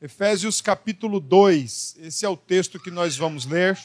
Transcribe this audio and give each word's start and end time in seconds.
Efésios 0.00 0.60
capítulo 0.60 1.18
2, 1.18 1.96
esse 1.98 2.24
é 2.24 2.28
o 2.28 2.36
texto 2.36 2.78
que 2.78 2.88
nós 2.88 3.16
vamos 3.16 3.44
ler 3.44 3.76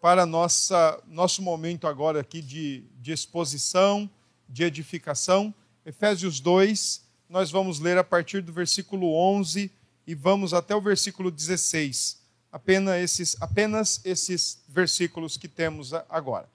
para 0.00 0.26
nossa, 0.26 1.00
nosso 1.06 1.40
momento 1.40 1.86
agora 1.86 2.20
aqui 2.20 2.42
de, 2.42 2.82
de 3.00 3.12
exposição, 3.12 4.10
de 4.48 4.64
edificação. 4.64 5.54
Efésios 5.86 6.40
2, 6.40 7.04
nós 7.28 7.48
vamos 7.48 7.78
ler 7.78 7.96
a 7.96 8.02
partir 8.02 8.42
do 8.42 8.52
versículo 8.52 9.14
11 9.14 9.70
e 10.04 10.14
vamos 10.16 10.52
até 10.52 10.74
o 10.74 10.80
versículo 10.80 11.30
16. 11.30 12.18
Apenas 12.50 13.00
esses, 13.00 13.36
apenas 13.40 14.00
esses 14.04 14.60
versículos 14.68 15.36
que 15.36 15.46
temos 15.46 15.92
agora. 16.08 16.48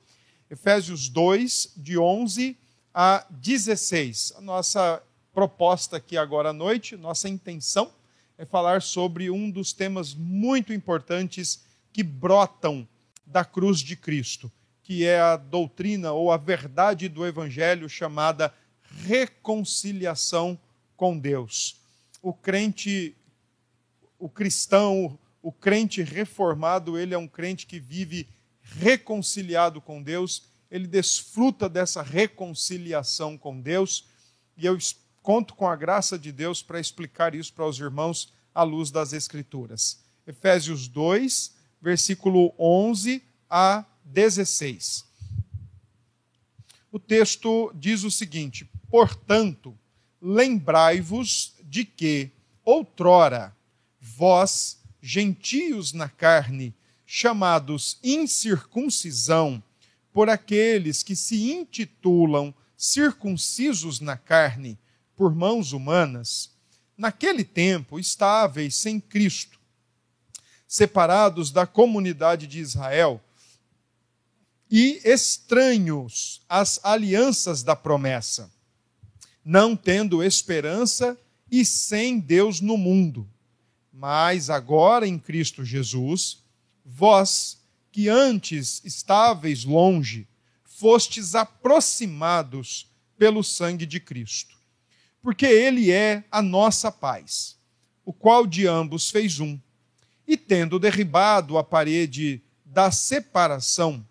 Efésios 0.51 1.07
2, 1.07 1.75
de 1.77 1.97
11 1.97 2.57
a 2.93 3.25
16. 3.29 4.33
A 4.35 4.41
nossa 4.41 5.01
proposta 5.33 5.95
aqui 5.95 6.17
agora 6.17 6.49
à 6.49 6.53
noite, 6.53 6.97
nossa 6.97 7.29
intenção 7.29 7.89
é 8.37 8.45
falar 8.45 8.81
sobre 8.81 9.29
um 9.29 9.49
dos 9.49 9.71
temas 9.73 10.13
muito 10.13 10.73
importantes 10.73 11.63
que 11.93 12.03
brotam 12.03 12.87
da 13.25 13.45
cruz 13.45 13.79
de 13.79 13.95
Cristo, 13.95 14.51
que 14.83 15.05
é 15.05 15.19
a 15.19 15.37
doutrina 15.37 16.11
ou 16.11 16.31
a 16.31 16.37
verdade 16.37 17.09
do 17.09 17.25
Evangelho 17.25 17.89
chamada 17.89 18.53
reconciliação 19.03 20.59
com 20.95 21.17
Deus. 21.17 21.77
O 22.21 22.33
crente, 22.33 23.15
o 24.19 24.29
cristão, 24.29 25.17
o 25.41 25.51
crente 25.51 26.01
reformado, 26.01 26.97
ele 26.97 27.13
é 27.13 27.17
um 27.17 27.27
crente 27.27 27.65
que 27.65 27.79
vive 27.79 28.27
reconciliado 28.61 29.79
com 29.79 30.01
Deus, 30.01 30.43
ele 30.69 30.87
desfruta 30.87 31.69
dessa 31.69 32.01
reconciliação 32.01 33.37
com 33.37 33.59
Deus, 33.59 34.05
e 34.57 34.65
eu 34.65 34.77
conto 35.25 35.55
com 35.55 35.67
a 35.67 35.75
graça 35.75 36.19
de 36.19 36.31
Deus 36.31 36.61
para 36.61 36.79
explicar 36.79 37.33
isso 37.33 37.51
para 37.51 37.65
os 37.65 37.79
irmãos 37.79 38.31
à 38.53 38.61
luz 38.61 38.91
das 38.91 39.11
Escrituras. 39.11 39.99
Efésios 40.27 40.87
2, 40.87 41.51
versículo 41.81 42.53
11 42.59 43.23
a 43.49 43.83
16. 44.03 45.03
O 46.91 46.99
texto 46.99 47.73
diz 47.73 48.03
o 48.03 48.11
seguinte: 48.11 48.69
Portanto, 48.87 49.75
lembrai-vos 50.21 51.55
de 51.63 51.85
que, 51.85 52.29
outrora, 52.63 53.51
vós, 53.99 54.77
gentios 55.01 55.91
na 55.91 56.07
carne, 56.07 56.71
chamados 57.03 57.97
incircuncisão, 58.03 59.61
por 60.13 60.29
aqueles 60.29 61.01
que 61.01 61.15
se 61.15 61.51
intitulam 61.51 62.53
circuncisos 62.77 63.99
na 63.99 64.17
carne, 64.17 64.77
por 65.15 65.33
mãos 65.33 65.71
humanas, 65.71 66.51
naquele 66.97 67.43
tempo 67.43 67.99
estáveis 67.99 68.75
sem 68.75 68.99
Cristo, 68.99 69.59
separados 70.67 71.51
da 71.51 71.65
comunidade 71.65 72.47
de 72.47 72.59
Israel 72.59 73.21
e 74.69 75.01
estranhos 75.05 76.41
às 76.49 76.79
alianças 76.83 77.63
da 77.63 77.75
promessa, 77.75 78.51
não 79.43 79.75
tendo 79.75 80.23
esperança 80.23 81.17
e 81.51 81.63
sem 81.63 82.19
Deus 82.19 82.59
no 82.59 82.77
mundo. 82.77 83.29
Mas 83.93 84.49
agora 84.49 85.07
em 85.07 85.17
Cristo 85.17 85.63
Jesus, 85.63 86.43
vós 86.83 87.59
que 87.91 88.09
antes 88.09 88.83
estáveis 88.83 89.63
longe, 89.63 90.27
fostes 90.65 91.35
aproximados 91.35 92.91
pelo 93.17 93.41
sangue 93.41 93.85
de 93.85 93.99
Cristo 94.01 94.54
porque 95.25 95.47
ele 95.47 95.89
é 95.89 96.23
a 96.29 96.39
nossa 96.39 96.91
paz, 96.91 97.57
o 98.05 98.13
qual 98.13 98.45
de 98.45 98.67
ambos 98.67 99.09
fez 99.09 99.39
um. 99.39 99.59
E 100.27 100.37
tendo 100.37 100.77
derribado 100.77 101.57
a 101.57 101.63
parede 101.63 102.43
da 102.63 102.91
separação 102.91 104.05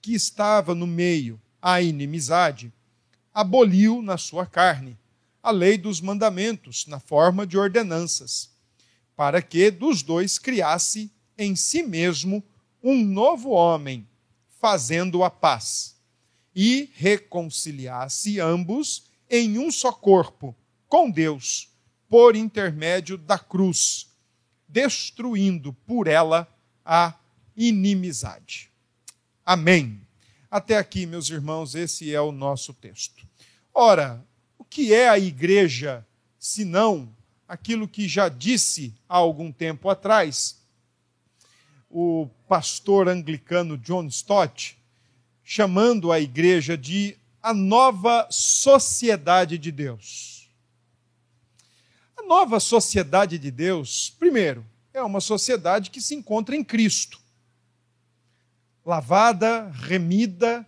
que 0.00 0.14
estava 0.14 0.74
no 0.74 0.86
meio, 0.86 1.38
a 1.60 1.82
inimizade, 1.82 2.72
aboliu 3.34 4.00
na 4.00 4.16
sua 4.16 4.46
carne 4.46 4.96
a 5.42 5.50
lei 5.50 5.76
dos 5.76 6.00
mandamentos 6.00 6.86
na 6.86 6.98
forma 6.98 7.46
de 7.46 7.58
ordenanças, 7.58 8.48
para 9.14 9.42
que 9.42 9.70
dos 9.70 10.02
dois 10.02 10.38
criasse 10.38 11.12
em 11.36 11.54
si 11.54 11.82
mesmo 11.82 12.42
um 12.82 13.04
novo 13.04 13.50
homem, 13.50 14.08
fazendo 14.62 15.22
a 15.22 15.28
paz, 15.28 15.94
e 16.56 16.88
reconciliasse 16.94 18.40
ambos 18.40 19.12
em 19.28 19.58
um 19.58 19.70
só 19.70 19.92
corpo 19.92 20.54
com 20.88 21.10
Deus 21.10 21.70
por 22.08 22.36
intermédio 22.36 23.16
da 23.18 23.38
cruz, 23.38 24.08
destruindo 24.68 25.72
por 25.72 26.06
ela 26.06 26.48
a 26.84 27.14
inimizade. 27.56 28.70
Amém. 29.44 30.00
Até 30.50 30.76
aqui, 30.76 31.06
meus 31.06 31.30
irmãos, 31.30 31.74
esse 31.74 32.14
é 32.14 32.20
o 32.20 32.30
nosso 32.30 32.72
texto. 32.72 33.26
Ora, 33.72 34.24
o 34.56 34.64
que 34.64 34.94
é 34.94 35.08
a 35.08 35.18
igreja, 35.18 36.06
senão 36.38 37.12
aquilo 37.48 37.88
que 37.88 38.06
já 38.06 38.28
disse 38.28 38.94
há 39.08 39.16
algum 39.16 39.50
tempo 39.50 39.88
atrás 39.88 40.62
o 41.96 42.28
pastor 42.48 43.08
anglicano 43.08 43.78
John 43.78 44.06
Stott, 44.06 44.76
chamando 45.44 46.10
a 46.10 46.18
igreja 46.18 46.76
de 46.76 47.16
a 47.44 47.52
nova 47.52 48.26
sociedade 48.30 49.58
de 49.58 49.70
Deus. 49.70 50.48
A 52.16 52.22
nova 52.22 52.58
sociedade 52.58 53.38
de 53.38 53.50
Deus, 53.50 54.08
primeiro, 54.18 54.64
é 54.94 55.02
uma 55.02 55.20
sociedade 55.20 55.90
que 55.90 56.00
se 56.00 56.14
encontra 56.14 56.56
em 56.56 56.64
Cristo, 56.64 57.20
lavada, 58.82 59.68
remida 59.72 60.66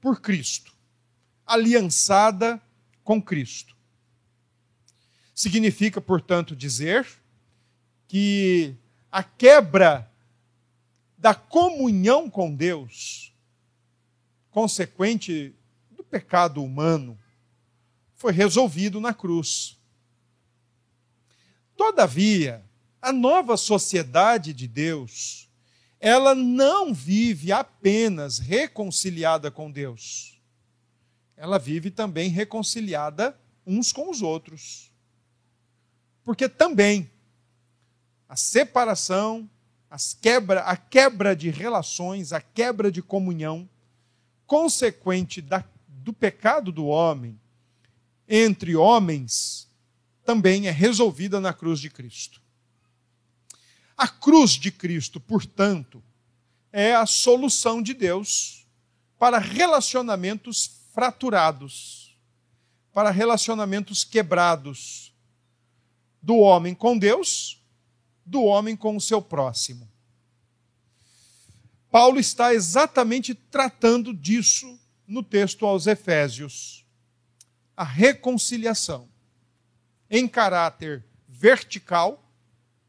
por 0.00 0.20
Cristo, 0.20 0.74
aliançada 1.46 2.60
com 3.04 3.22
Cristo. 3.22 3.76
Significa, 5.32 6.00
portanto, 6.00 6.56
dizer 6.56 7.06
que 8.08 8.74
a 9.12 9.22
quebra 9.22 10.10
da 11.16 11.36
comunhão 11.36 12.28
com 12.28 12.52
Deus, 12.52 13.32
consequente 14.50 15.54
pecado 16.10 16.62
humano 16.62 17.18
foi 18.14 18.32
resolvido 18.32 19.00
na 19.00 19.12
cruz. 19.12 19.78
Todavia, 21.76 22.64
a 23.00 23.12
nova 23.12 23.56
sociedade 23.56 24.52
de 24.52 24.66
Deus, 24.66 25.48
ela 26.00 26.34
não 26.34 26.94
vive 26.94 27.52
apenas 27.52 28.38
reconciliada 28.38 29.50
com 29.50 29.70
Deus. 29.70 30.40
Ela 31.36 31.58
vive 31.58 31.90
também 31.90 32.30
reconciliada 32.30 33.38
uns 33.66 33.92
com 33.92 34.10
os 34.10 34.22
outros. 34.22 34.90
Porque 36.24 36.48
também 36.48 37.10
a 38.28 38.34
separação, 38.34 39.48
as 39.88 40.14
quebra, 40.14 40.62
a 40.62 40.76
quebra 40.76 41.36
de 41.36 41.50
relações, 41.50 42.32
a 42.32 42.40
quebra 42.40 42.90
de 42.90 43.02
comunhão, 43.02 43.68
consequente 44.46 45.40
da 45.40 45.62
do 46.06 46.12
pecado 46.12 46.70
do 46.70 46.86
homem 46.86 47.36
entre 48.28 48.76
homens 48.76 49.68
também 50.24 50.68
é 50.68 50.70
resolvida 50.70 51.40
na 51.40 51.52
cruz 51.52 51.80
de 51.80 51.90
Cristo. 51.90 52.40
A 53.96 54.06
cruz 54.06 54.52
de 54.52 54.70
Cristo, 54.70 55.18
portanto, 55.18 56.00
é 56.70 56.94
a 56.94 57.06
solução 57.06 57.82
de 57.82 57.92
Deus 57.92 58.68
para 59.18 59.38
relacionamentos 59.38 60.80
fraturados, 60.94 62.16
para 62.92 63.10
relacionamentos 63.10 64.04
quebrados 64.04 65.12
do 66.22 66.36
homem 66.36 66.72
com 66.72 66.96
Deus, 66.96 67.60
do 68.24 68.44
homem 68.44 68.76
com 68.76 68.94
o 68.94 69.00
seu 69.00 69.20
próximo. 69.20 69.90
Paulo 71.90 72.20
está 72.20 72.54
exatamente 72.54 73.34
tratando 73.34 74.14
disso 74.14 74.78
no 75.06 75.22
texto 75.22 75.64
aos 75.64 75.86
Efésios, 75.86 76.84
a 77.76 77.84
reconciliação 77.84 79.08
em 80.10 80.26
caráter 80.26 81.04
vertical, 81.28 82.22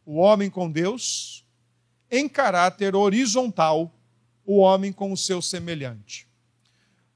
o 0.06 0.18
homem 0.18 0.50
com 0.50 0.72
Deus, 0.72 1.46
em 2.10 2.30
caráter 2.30 2.96
horizontal, 2.96 3.94
o 4.46 4.58
homem 4.58 4.94
com 4.94 5.12
o 5.12 5.18
seu 5.18 5.42
semelhante. 5.42 6.28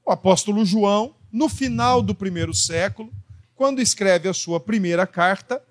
O 0.04 0.10
apóstolo 0.10 0.64
João, 0.64 1.14
no 1.30 1.48
final 1.48 2.02
do 2.02 2.14
primeiro 2.14 2.52
século, 2.52 3.12
quando 3.54 3.80
escreve 3.80 4.28
a 4.28 4.34
sua 4.34 4.60
primeira 4.60 5.06
carta, 5.06 5.62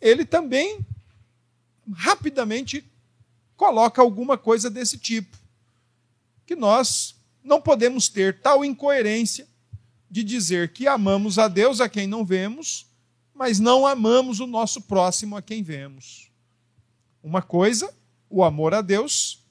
ele 0.00 0.24
também 0.24 0.86
rapidamente 1.92 2.84
coloca 3.56 4.00
alguma 4.00 4.38
coisa 4.38 4.70
desse 4.70 4.96
tipo, 4.98 5.36
que 6.46 6.56
nós 6.56 7.14
não 7.42 7.60
podemos 7.60 8.08
ter 8.08 8.40
tal 8.40 8.64
incoerência 8.64 9.46
de 10.10 10.22
dizer 10.22 10.72
que 10.72 10.86
amamos 10.86 11.38
a 11.38 11.48
Deus 11.48 11.80
a 11.80 11.88
quem 11.88 12.06
não 12.06 12.24
vemos, 12.24 12.86
mas 13.34 13.58
não 13.58 13.86
amamos 13.86 14.40
o 14.40 14.46
nosso 14.46 14.82
próximo 14.82 15.36
a 15.36 15.42
quem 15.42 15.62
vemos. 15.62 16.30
Uma 17.22 17.40
coisa, 17.40 17.92
o 18.28 18.44
amor 18.44 18.74
a 18.74 18.82
Deus, 18.82 19.44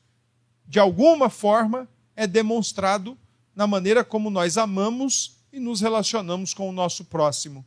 de 0.68 0.80
alguma 0.80 1.30
forma, 1.30 1.90
é 2.16 2.28
demonstrado 2.28 3.18
na 3.56 3.66
maneira 3.66 4.04
como 4.04 4.30
nós 4.30 4.58
amamos 4.58 5.40
e 5.52 5.60
nos 5.60 5.82
relacionamos 5.82 6.54
com 6.54 6.70
o 6.70 6.72
nosso 6.72 7.06
próximo. 7.06 7.66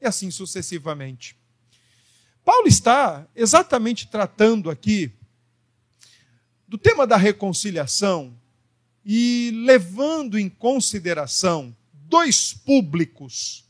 E 0.00 0.06
assim 0.06 0.30
sucessivamente. 0.30 1.36
Paulo 2.44 2.66
está 2.66 3.26
exatamente 3.34 4.06
tratando 4.08 4.70
aqui 4.70 5.12
do 6.66 6.76
tema 6.76 7.06
da 7.06 7.16
reconciliação 7.16 8.34
e 9.04 9.50
levando 9.64 10.38
em 10.38 10.48
consideração 10.48 11.76
dois 11.92 12.54
públicos 12.54 13.64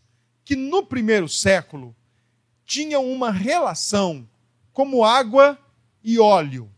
que 0.45 0.55
no 0.55 0.85
primeiro 0.85 1.29
século 1.29 1.97
tinham 2.65 3.11
uma 3.11 3.31
relação 3.31 4.29
como 4.73 5.05
água 5.05 5.59
e 6.03 6.19
óleo. 6.19 6.71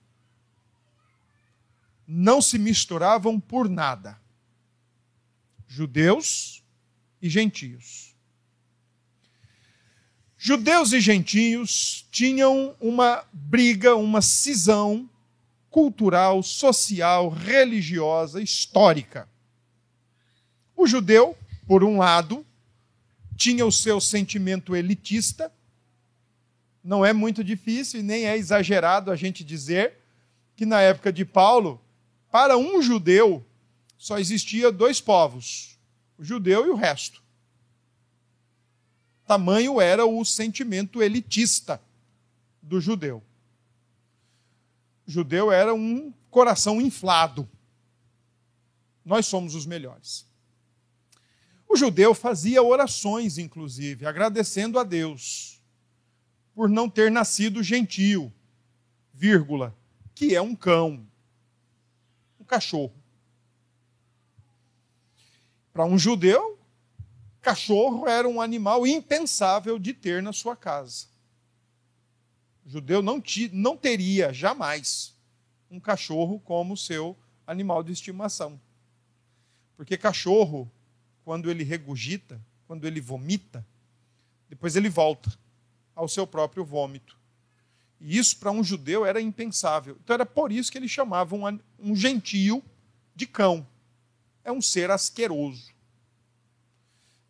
Não 2.06 2.40
se 2.40 2.58
misturavam 2.58 3.40
por 3.40 3.68
nada. 3.68 4.18
Judeus 5.66 6.62
e 7.20 7.28
gentios. 7.28 8.14
Judeus 10.38 10.92
e 10.92 11.00
gentios 11.00 12.06
tinham 12.10 12.76
uma 12.80 13.24
briga, 13.32 13.96
uma 13.96 14.22
cisão 14.22 15.10
cultural, 15.76 16.42
social, 16.42 17.28
religiosa, 17.28 18.40
histórica. 18.40 19.28
O 20.74 20.86
judeu, 20.86 21.36
por 21.66 21.84
um 21.84 21.98
lado, 21.98 22.46
tinha 23.36 23.66
o 23.66 23.70
seu 23.70 24.00
sentimento 24.00 24.74
elitista. 24.74 25.52
Não 26.82 27.04
é 27.04 27.12
muito 27.12 27.44
difícil 27.44 28.00
e 28.00 28.02
nem 28.02 28.24
é 28.24 28.38
exagerado 28.38 29.10
a 29.10 29.16
gente 29.16 29.44
dizer 29.44 29.98
que 30.56 30.64
na 30.64 30.80
época 30.80 31.12
de 31.12 31.26
Paulo, 31.26 31.78
para 32.32 32.56
um 32.56 32.80
judeu, 32.80 33.44
só 33.98 34.18
existia 34.18 34.72
dois 34.72 34.98
povos: 34.98 35.78
o 36.16 36.24
judeu 36.24 36.64
e 36.64 36.70
o 36.70 36.74
resto. 36.74 37.22
Tamanho 39.26 39.78
era 39.78 40.06
o 40.06 40.24
sentimento 40.24 41.02
elitista 41.02 41.82
do 42.62 42.80
judeu. 42.80 43.22
Judeu 45.06 45.52
era 45.52 45.72
um 45.74 46.12
coração 46.30 46.80
inflado. 46.80 47.48
Nós 49.04 49.26
somos 49.26 49.54
os 49.54 49.64
melhores. 49.64 50.26
O 51.68 51.76
judeu 51.76 52.14
fazia 52.14 52.62
orações, 52.62 53.38
inclusive, 53.38 54.06
agradecendo 54.06 54.78
a 54.78 54.84
Deus 54.84 55.62
por 56.54 56.68
não 56.68 56.88
ter 56.88 57.10
nascido 57.10 57.62
gentio, 57.62 58.32
vírgula, 59.12 59.76
que 60.14 60.34
é 60.34 60.40
um 60.40 60.56
cão, 60.56 61.06
um 62.40 62.44
cachorro. 62.44 62.94
Para 65.72 65.84
um 65.84 65.98
judeu, 65.98 66.58
cachorro 67.42 68.08
era 68.08 68.26
um 68.26 68.40
animal 68.40 68.86
impensável 68.86 69.78
de 69.78 69.92
ter 69.92 70.22
na 70.22 70.32
sua 70.32 70.56
casa. 70.56 71.06
O 72.66 72.68
judeu 72.68 73.00
não, 73.00 73.20
ti, 73.20 73.48
não 73.52 73.76
teria 73.76 74.32
jamais 74.32 75.14
um 75.70 75.78
cachorro 75.78 76.40
como 76.40 76.76
seu 76.76 77.16
animal 77.46 77.84
de 77.84 77.92
estimação. 77.92 78.60
Porque 79.76 79.96
cachorro, 79.96 80.68
quando 81.24 81.48
ele 81.48 81.62
regurgita, 81.62 82.40
quando 82.66 82.84
ele 82.84 83.00
vomita, 83.00 83.64
depois 84.48 84.74
ele 84.74 84.88
volta 84.88 85.32
ao 85.94 86.08
seu 86.08 86.26
próprio 86.26 86.64
vômito. 86.64 87.16
E 88.00 88.18
isso 88.18 88.36
para 88.38 88.50
um 88.50 88.64
judeu 88.64 89.06
era 89.06 89.20
impensável. 89.20 89.96
Então 90.02 90.14
era 90.14 90.26
por 90.26 90.50
isso 90.50 90.70
que 90.72 90.76
eles 90.76 90.90
chamavam 90.90 91.42
um 91.78 91.94
gentio 91.94 92.64
de 93.14 93.26
cão. 93.26 93.64
É 94.42 94.50
um 94.50 94.60
ser 94.60 94.90
asqueroso. 94.90 95.72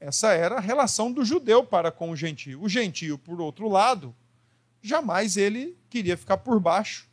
Essa 0.00 0.32
era 0.32 0.56
a 0.56 0.60
relação 0.60 1.12
do 1.12 1.24
judeu 1.24 1.62
para 1.62 1.92
com 1.92 2.10
o 2.10 2.16
gentio. 2.16 2.62
O 2.62 2.68
gentio, 2.68 3.18
por 3.18 3.40
outro 3.40 3.68
lado, 3.68 4.14
jamais 4.86 5.36
ele 5.36 5.76
queria 5.90 6.16
ficar 6.16 6.38
por 6.38 6.60
baixo. 6.60 7.08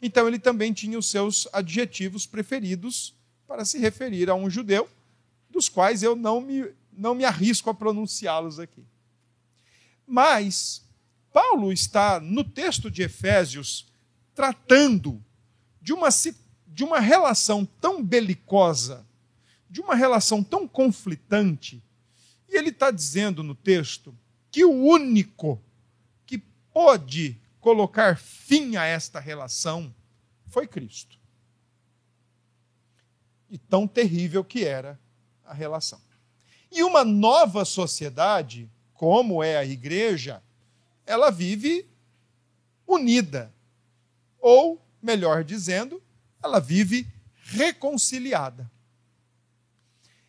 Então 0.00 0.28
ele 0.28 0.38
também 0.38 0.72
tinha 0.72 0.98
os 0.98 1.08
seus 1.08 1.48
adjetivos 1.52 2.26
preferidos 2.26 3.14
para 3.46 3.64
se 3.64 3.78
referir 3.78 4.28
a 4.28 4.34
um 4.34 4.50
judeu, 4.50 4.88
dos 5.48 5.68
quais 5.68 6.02
eu 6.02 6.14
não 6.16 6.40
me, 6.40 6.72
não 6.92 7.14
me 7.14 7.24
arrisco 7.24 7.70
a 7.70 7.74
pronunciá-los 7.74 8.58
aqui. 8.58 8.84
Mas 10.06 10.84
Paulo 11.32 11.72
está 11.72 12.20
no 12.20 12.44
texto 12.44 12.90
de 12.90 13.02
Efésios 13.02 13.86
tratando 14.34 15.24
de 15.80 15.92
uma, 15.92 16.08
de 16.66 16.84
uma 16.84 17.00
relação 17.00 17.64
tão 17.64 18.02
belicosa, 18.02 19.06
de 19.70 19.80
uma 19.80 19.94
relação 19.94 20.42
tão 20.42 20.66
conflitante, 20.66 21.82
e 22.48 22.56
ele 22.56 22.70
está 22.70 22.90
dizendo 22.90 23.42
no 23.42 23.54
texto 23.54 24.16
que 24.50 24.64
o 24.64 24.72
único 24.72 25.60
pode 26.74 27.40
colocar 27.60 28.18
fim 28.18 28.76
a 28.76 28.84
esta 28.84 29.20
relação 29.20 29.94
foi 30.48 30.66
Cristo. 30.66 31.16
E 33.48 33.56
tão 33.56 33.86
terrível 33.86 34.44
que 34.44 34.64
era 34.64 34.98
a 35.44 35.54
relação. 35.54 36.00
E 36.70 36.82
uma 36.82 37.04
nova 37.04 37.64
sociedade, 37.64 38.68
como 38.92 39.42
é 39.42 39.56
a 39.56 39.64
igreja, 39.64 40.42
ela 41.06 41.30
vive 41.30 41.88
unida. 42.86 43.54
Ou, 44.40 44.84
melhor 45.00 45.44
dizendo, 45.44 46.02
ela 46.42 46.58
vive 46.58 47.06
reconciliada. 47.44 48.70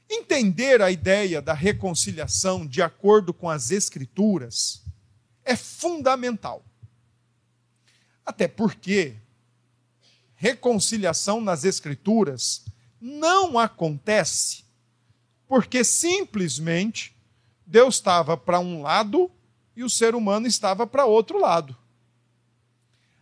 Entender 0.07 0.81
a 0.81 0.91
ideia 0.91 1.41
da 1.41 1.53
reconciliação 1.53 2.65
de 2.65 2.81
acordo 2.81 3.33
com 3.33 3.49
as 3.49 3.71
Escrituras 3.71 4.84
é 5.45 5.55
fundamental. 5.55 6.65
Até 8.25 8.47
porque 8.47 9.15
reconciliação 10.35 11.39
nas 11.39 11.63
Escrituras 11.63 12.65
não 12.99 13.57
acontece 13.57 14.65
porque 15.47 15.83
simplesmente 15.83 17.15
Deus 17.65 17.95
estava 17.95 18.35
para 18.35 18.59
um 18.59 18.81
lado 18.81 19.31
e 19.75 19.83
o 19.83 19.89
ser 19.89 20.15
humano 20.15 20.47
estava 20.47 20.87
para 20.87 21.05
outro 21.05 21.39
lado. 21.39 21.75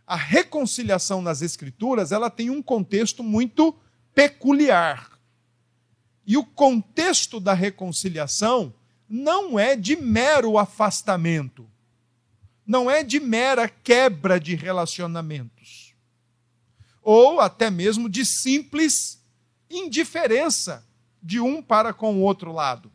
A 0.05 0.15
reconciliação 0.15 1.21
nas 1.21 1.41
Escrituras 1.41 2.11
ela 2.11 2.29
tem 2.29 2.49
um 2.49 2.61
contexto 2.61 3.23
muito 3.23 3.75
peculiar. 4.13 5.11
E 6.25 6.37
o 6.37 6.45
contexto 6.45 7.39
da 7.39 7.53
reconciliação 7.53 8.73
não 9.09 9.59
é 9.59 9.75
de 9.75 9.95
mero 9.95 10.57
afastamento, 10.57 11.69
não 12.73 12.89
é 12.89 13.03
de 13.03 13.19
mera 13.19 13.69
quebra 13.69 14.39
de 14.39 14.55
relacionamentos, 14.55 15.93
ou 17.03 17.39
até 17.39 17.69
mesmo 17.69 18.09
de 18.09 18.25
simples 18.25 19.23
indiferença 19.69 20.83
de 21.21 21.39
um 21.39 21.61
para 21.61 21.93
com 21.93 22.15
o 22.15 22.21
outro 22.21 22.51
lado. 22.51 22.91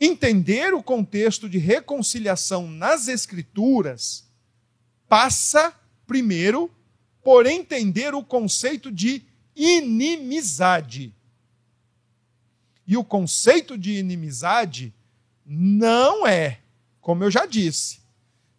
Entender 0.00 0.72
o 0.72 0.82
contexto 0.82 1.50
de 1.50 1.58
reconciliação 1.58 2.66
nas 2.66 3.08
Escrituras 3.08 4.26
passa, 5.06 5.78
primeiro, 6.06 6.70
por 7.22 7.44
entender 7.44 8.14
o 8.14 8.24
conceito 8.24 8.90
de 8.90 9.22
inimizade. 9.54 11.14
E 12.86 12.96
o 12.96 13.04
conceito 13.04 13.76
de 13.76 13.98
inimizade 13.98 14.94
não 15.44 16.26
é, 16.26 16.60
como 17.02 17.22
eu 17.22 17.30
já 17.30 17.44
disse, 17.44 18.05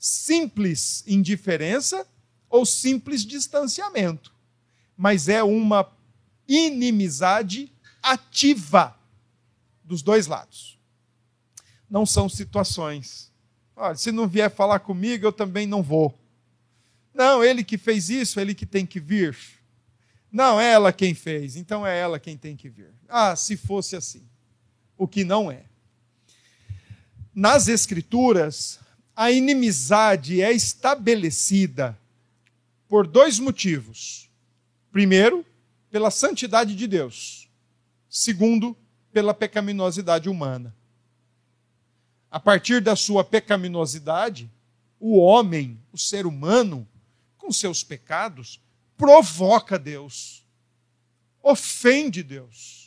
simples 0.08 1.04
indiferença 1.06 2.08
ou 2.50 2.66
simples 2.66 3.26
distanciamento, 3.26 4.34
mas 4.96 5.28
é 5.28 5.44
uma 5.44 5.92
inimizade 6.48 7.72
ativa 8.02 8.98
dos 9.84 10.02
dois 10.02 10.28
lados. 10.28 10.80
Não 11.90 12.06
são 12.06 12.30
situações. 12.30 13.32
Olha, 13.76 13.96
se 13.96 14.12
não 14.12 14.28
vier 14.28 14.50
falar 14.50 14.80
comigo, 14.80 15.26
eu 15.26 15.32
também 15.32 15.68
não 15.68 15.84
vou. 15.84 16.18
Não, 17.14 17.44
ele 17.44 17.64
que 17.64 17.78
fez 17.78 18.10
isso, 18.10 18.40
ele 18.40 18.56
que 18.56 18.66
tem 18.66 18.86
que 18.86 19.00
vir. 19.00 19.38
Não, 20.32 20.60
é 20.60 20.72
ela 20.72 20.94
quem 20.94 21.14
fez, 21.14 21.56
então 21.56 21.86
é 21.86 21.98
ela 21.98 22.20
quem 22.20 22.38
tem 22.38 22.56
que 22.56 22.70
vir. 22.70 22.94
Ah, 23.10 23.36
se 23.36 23.58
fosse 23.58 23.96
assim. 23.96 24.24
O 24.98 25.08
que 25.08 25.24
não 25.24 25.52
é. 25.52 25.66
Nas 27.34 27.68
Escrituras, 27.68 28.80
a 29.18 29.32
inimizade 29.32 30.44
é 30.44 30.52
estabelecida 30.52 31.98
por 32.88 33.08
dois 33.08 33.40
motivos. 33.40 34.30
Primeiro, 34.92 35.44
pela 35.90 36.12
santidade 36.12 36.76
de 36.76 36.86
Deus. 36.86 37.50
Segundo, 38.08 38.78
pela 39.12 39.34
pecaminosidade 39.34 40.30
humana. 40.30 40.76
A 42.30 42.40
partir 42.40 42.80
da 42.80 42.96
sua 42.96 43.24
pecaminosidade, 43.24 44.52
o 45.00 45.18
homem, 45.18 45.80
o 45.92 45.98
ser 45.98 46.28
humano, 46.28 46.88
com 47.40 47.52
seus 47.52 47.84
pecados, 47.84 48.62
provoca 48.96 49.80
Deus, 49.80 50.46
ofende 51.42 52.22
Deus, 52.22 52.87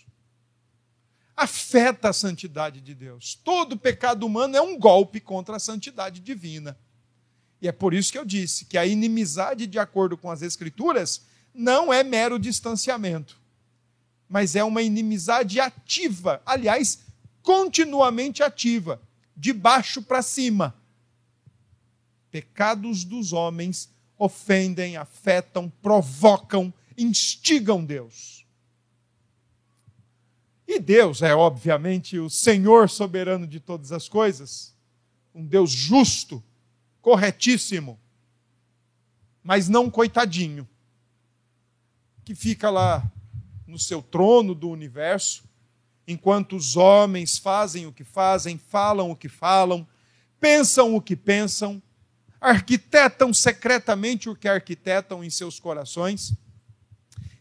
afeta 1.40 2.10
a 2.10 2.12
santidade 2.12 2.82
de 2.82 2.94
Deus. 2.94 3.34
Todo 3.34 3.78
pecado 3.78 4.26
humano 4.26 4.56
é 4.56 4.60
um 4.60 4.78
golpe 4.78 5.18
contra 5.20 5.56
a 5.56 5.60
santidade 5.60 6.20
divina. 6.20 6.78
E 7.62 7.66
é 7.66 7.72
por 7.72 7.94
isso 7.94 8.12
que 8.12 8.18
eu 8.18 8.26
disse 8.26 8.66
que 8.66 8.76
a 8.76 8.84
inimizade, 8.84 9.66
de 9.66 9.78
acordo 9.78 10.18
com 10.18 10.30
as 10.30 10.42
Escrituras, 10.42 11.22
não 11.54 11.90
é 11.90 12.04
mero 12.04 12.38
distanciamento, 12.38 13.40
mas 14.28 14.54
é 14.54 14.62
uma 14.62 14.82
inimizade 14.82 15.58
ativa, 15.58 16.42
aliás, 16.44 17.00
continuamente 17.42 18.42
ativa, 18.42 19.00
de 19.34 19.54
baixo 19.54 20.02
para 20.02 20.20
cima. 20.20 20.74
Pecados 22.30 23.02
dos 23.02 23.32
homens 23.32 23.90
ofendem, 24.18 24.98
afetam, 24.98 25.72
provocam, 25.80 26.72
instigam 26.98 27.82
Deus. 27.82 28.39
E 30.72 30.78
Deus 30.78 31.20
é, 31.20 31.34
obviamente, 31.34 32.16
o 32.16 32.30
Senhor 32.30 32.88
soberano 32.88 33.44
de 33.44 33.58
todas 33.58 33.90
as 33.90 34.08
coisas, 34.08 34.72
um 35.34 35.44
Deus 35.44 35.72
justo, 35.72 36.40
corretíssimo, 37.02 37.98
mas 39.42 39.68
não 39.68 39.90
coitadinho, 39.90 40.68
que 42.24 42.36
fica 42.36 42.70
lá 42.70 43.02
no 43.66 43.80
seu 43.80 44.00
trono 44.00 44.54
do 44.54 44.70
universo, 44.70 45.42
enquanto 46.06 46.54
os 46.54 46.76
homens 46.76 47.36
fazem 47.36 47.88
o 47.88 47.92
que 47.92 48.04
fazem, 48.04 48.56
falam 48.56 49.10
o 49.10 49.16
que 49.16 49.28
falam, 49.28 49.84
pensam 50.38 50.94
o 50.94 51.02
que 51.02 51.16
pensam, 51.16 51.82
arquitetam 52.40 53.34
secretamente 53.34 54.28
o 54.28 54.36
que 54.36 54.46
arquitetam 54.46 55.24
em 55.24 55.30
seus 55.30 55.58
corações, 55.58 56.32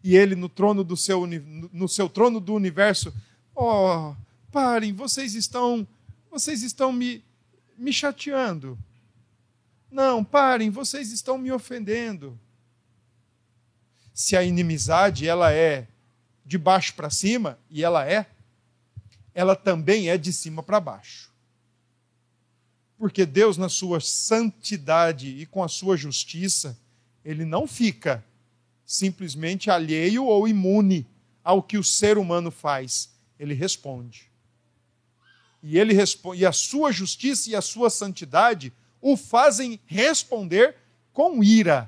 e 0.04 0.16
ele 0.16 0.36
no 0.36 0.48
trono 0.48 0.84
do 0.84 0.96
seu, 0.96 1.26
no 1.28 1.88
seu 1.88 2.10
trono 2.10 2.40
do 2.40 2.54
universo, 2.54 3.14
oh, 3.54 4.16
parem, 4.52 4.94
vocês 4.94 5.36
estão, 5.36 5.88
vocês 6.32 6.64
estão 6.64 6.92
me, 6.92 7.24
me 7.78 7.92
chateando. 7.92 8.78
Não, 9.92 10.24
parem, 10.24 10.70
vocês 10.70 11.12
estão 11.12 11.38
me 11.38 11.52
ofendendo. 11.52 12.40
Se 14.14 14.36
a 14.38 14.44
inimizade 14.44 15.28
ela 15.28 15.52
é 15.52 15.88
de 16.46 16.58
baixo 16.58 16.94
para 16.96 17.10
cima, 17.10 17.60
e 17.70 17.84
ela 17.84 18.10
é, 18.10 18.26
ela 19.34 19.56
também 19.56 20.10
é 20.10 20.18
de 20.18 20.34
cima 20.34 20.64
para 20.64 20.80
baixo. 20.80 21.30
Porque 22.98 23.26
Deus, 23.26 23.58
na 23.58 23.70
sua 23.70 24.00
santidade 24.00 25.30
e 25.30 25.46
com 25.46 25.64
a 25.64 25.68
sua 25.68 25.96
justiça, 25.96 26.78
ele 27.24 27.46
não 27.46 27.68
fica 27.68 28.24
simplesmente 28.90 29.70
alheio 29.70 30.26
ou 30.26 30.48
imune 30.48 31.06
ao 31.44 31.62
que 31.62 31.78
o 31.78 31.84
ser 31.84 32.18
humano 32.18 32.50
faz. 32.50 33.12
Ele 33.38 33.54
responde. 33.54 34.32
E 35.62 35.78
ele 35.78 35.94
responde, 35.94 36.42
e 36.42 36.46
a 36.46 36.52
sua 36.52 36.92
justiça 36.92 37.52
e 37.52 37.56
a 37.56 37.62
sua 37.62 37.92
santidade 37.92 38.74
o 39.00 39.16
fazem 39.16 39.80
responder 39.86 40.76
com 41.14 41.44
ira. 41.44 41.88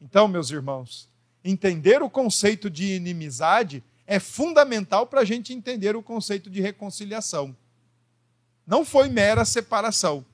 Então, 0.00 0.28
meus 0.28 0.52
irmãos, 0.52 1.08
entender 1.42 2.04
o 2.04 2.08
conceito 2.08 2.70
de 2.70 2.94
inimizade 2.94 3.82
é 4.06 4.20
fundamental 4.20 5.08
para 5.08 5.22
a 5.22 5.24
gente 5.24 5.52
entender 5.52 5.96
o 5.96 6.02
conceito 6.04 6.48
de 6.48 6.60
reconciliação. 6.60 7.56
Não 8.64 8.84
foi 8.84 9.08
mera 9.08 9.44
separação, 9.44 10.24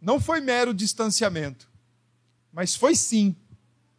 não 0.00 0.20
foi 0.20 0.40
mero 0.40 0.72
distanciamento, 0.72 1.68
mas 2.52 2.76
foi 2.76 2.94
sim 2.94 3.34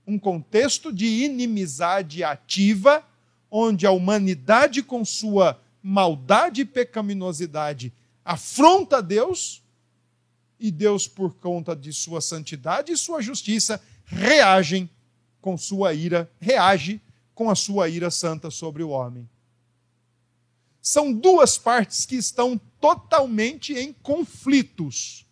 um 0.10 0.18
contexto 0.18 0.92
de 0.92 1.06
inimizade 1.06 2.24
ativa, 2.24 3.06
onde 3.52 3.86
a 3.86 3.92
humanidade, 3.92 4.82
com 4.82 5.06
sua 5.06 5.62
maldade 5.84 6.62
e 6.62 6.66
pecaminosidade, 6.66 7.94
afronta 8.26 9.04
Deus 9.04 9.62
e 10.60 10.72
Deus, 10.72 11.08
por 11.08 11.36
conta 11.36 11.76
de 11.76 11.94
sua 11.94 12.22
santidade 12.22 12.92
e 12.92 12.98
sua 12.98 13.22
justiça, 13.22 13.80
reagem 14.04 14.90
com 15.40 15.56
sua 15.56 15.94
ira, 15.94 16.30
reage 16.42 17.00
com 17.36 17.52
a 17.52 17.56
sua 17.56 17.88
ira 17.88 18.10
santa 18.10 18.50
sobre 18.50 18.82
o 18.82 18.90
homem. 18.90 19.30
São 20.82 21.14
duas 21.14 21.56
partes 21.56 22.08
que 22.08 22.16
estão 22.16 22.60
totalmente 22.82 23.74
em 23.74 23.94
conflitos. 23.94 25.24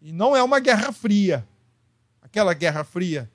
E 0.00 0.12
não 0.12 0.36
é 0.36 0.42
uma 0.42 0.60
guerra 0.60 0.92
fria. 0.92 1.46
Aquela 2.22 2.54
guerra 2.54 2.84
fria, 2.84 3.28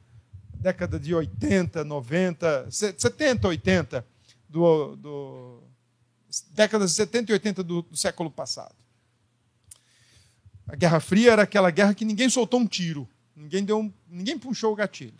década 0.61 0.99
de 0.99 1.13
80, 1.13 1.83
90, 1.83 2.67
70, 2.69 3.47
80, 3.47 4.05
do, 4.47 4.95
do 4.95 5.63
décadas 6.51 6.91
de 6.91 6.97
70 6.97 7.31
e 7.31 7.33
80 7.33 7.63
do, 7.63 7.81
do 7.81 7.97
século 7.97 8.29
passado. 8.29 8.75
A 10.67 10.75
Guerra 10.75 10.99
Fria 10.99 11.31
era 11.31 11.41
aquela 11.41 11.71
guerra 11.71 11.93
que 11.93 12.05
ninguém 12.05 12.29
soltou 12.29 12.59
um 12.59 12.67
tiro, 12.67 13.09
ninguém, 13.35 13.65
deu 13.65 13.79
um, 13.79 13.91
ninguém 14.07 14.37
puxou 14.37 14.71
o 14.71 14.75
gatilho. 14.75 15.17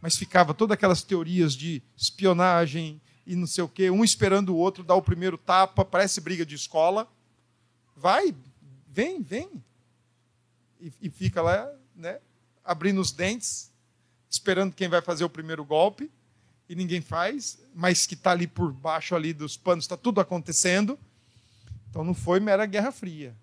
Mas 0.00 0.16
ficava 0.16 0.54
todas 0.54 0.74
aquelas 0.74 1.02
teorias 1.02 1.54
de 1.54 1.82
espionagem 1.96 3.00
e 3.26 3.34
não 3.34 3.46
sei 3.46 3.64
o 3.64 3.68
quê, 3.68 3.90
um 3.90 4.04
esperando 4.04 4.50
o 4.50 4.56
outro 4.56 4.84
dar 4.84 4.94
o 4.94 5.02
primeiro 5.02 5.36
tapa, 5.36 5.84
parece 5.84 6.20
briga 6.20 6.46
de 6.46 6.54
escola. 6.54 7.10
Vai, 7.96 8.34
vem, 8.88 9.20
vem. 9.20 9.50
E, 10.80 10.92
e 11.02 11.10
fica 11.10 11.42
lá, 11.42 11.68
né, 11.94 12.20
abrindo 12.64 13.00
os 13.00 13.10
dentes, 13.10 13.72
esperando 14.36 14.74
quem 14.74 14.88
vai 14.88 15.02
fazer 15.02 15.24
o 15.24 15.30
primeiro 15.30 15.64
golpe, 15.64 16.10
e 16.68 16.74
ninguém 16.74 17.00
faz, 17.00 17.58
mas 17.74 18.06
que 18.06 18.14
está 18.14 18.32
ali 18.32 18.46
por 18.46 18.72
baixo 18.72 19.14
ali 19.14 19.32
dos 19.32 19.56
panos, 19.56 19.84
está 19.84 19.96
tudo 19.96 20.20
acontecendo. 20.20 20.98
Então 21.90 22.02
não 22.02 22.14
foi 22.14 22.40
mera 22.40 22.66
Guerra 22.66 22.90
Fria 22.90 23.36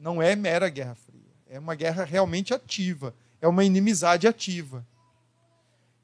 não 0.00 0.20
é 0.20 0.34
mera 0.34 0.68
guerra 0.68 0.94
fria. 0.94 1.20
É 1.46 1.58
uma 1.58 1.74
guerra 1.74 2.04
realmente 2.04 2.54
ativa. 2.54 3.14
É 3.40 3.46
uma 3.46 3.64
inimizade 3.64 4.26
ativa. 4.26 4.86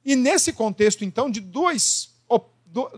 E 0.04 0.14
nesse 0.14 0.52
contexto, 0.52 1.04
então, 1.04 1.30
de 1.30 1.40
dois, 1.40 2.14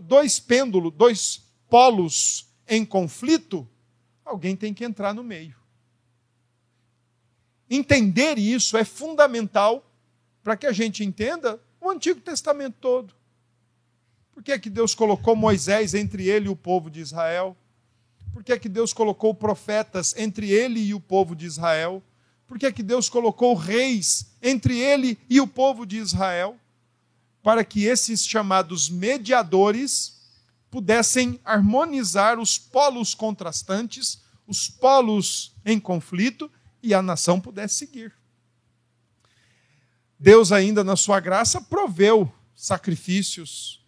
dois 0.03 0.39
pêndulos, 0.39 0.93
dois 0.93 1.43
polos 1.69 2.47
em 2.67 2.85
conflito, 2.85 3.67
alguém 4.23 4.55
tem 4.55 4.73
que 4.73 4.83
entrar 4.83 5.13
no 5.13 5.23
meio. 5.23 5.55
Entender 7.69 8.37
isso 8.37 8.77
é 8.77 8.83
fundamental 8.83 9.88
para 10.43 10.57
que 10.57 10.67
a 10.67 10.71
gente 10.71 11.03
entenda 11.03 11.59
o 11.81 11.89
Antigo 11.89 12.19
Testamento 12.19 12.75
todo. 12.79 13.13
Por 14.33 14.43
que 14.43 14.51
é 14.51 14.59
que 14.59 14.69
Deus 14.69 14.95
colocou 14.95 15.35
Moisés 15.35 15.93
entre 15.93 16.27
ele 16.27 16.45
e 16.45 16.49
o 16.49 16.55
povo 16.55 16.89
de 16.89 17.01
Israel? 17.01 17.57
Por 18.31 18.43
que 18.43 18.53
é 18.53 18.59
que 18.59 18.69
Deus 18.69 18.93
colocou 18.93 19.33
profetas 19.33 20.15
entre 20.17 20.49
ele 20.49 20.79
e 20.79 20.93
o 20.93 20.99
povo 20.99 21.35
de 21.35 21.45
Israel? 21.45 22.01
Por 22.47 22.57
que 22.57 22.65
é 22.65 22.71
que 22.71 22.81
Deus 22.81 23.09
colocou 23.09 23.53
reis 23.53 24.27
entre 24.41 24.79
ele 24.79 25.17
e 25.29 25.41
o 25.41 25.47
povo 25.47 25.85
de 25.85 25.97
Israel? 25.97 26.57
Para 27.43 27.63
que 27.63 27.85
esses 27.85 28.25
chamados 28.25 28.89
mediadores 28.89 30.19
pudessem 30.71 31.39
harmonizar 31.43 32.39
os 32.39 32.57
polos 32.57 33.13
contrastantes, 33.13 34.21
os 34.47 34.69
polos 34.69 35.53
em 35.65 35.79
conflito 35.79 36.49
e 36.81 36.93
a 36.93 37.01
nação 37.01 37.39
pudesse 37.41 37.75
seguir. 37.75 38.18
Deus, 40.19 40.51
ainda 40.51 40.83
na 40.83 40.97
sua 40.97 41.21
graça, 41.21 41.61
proveu 41.61 42.29
sacrifícios, 42.53 43.81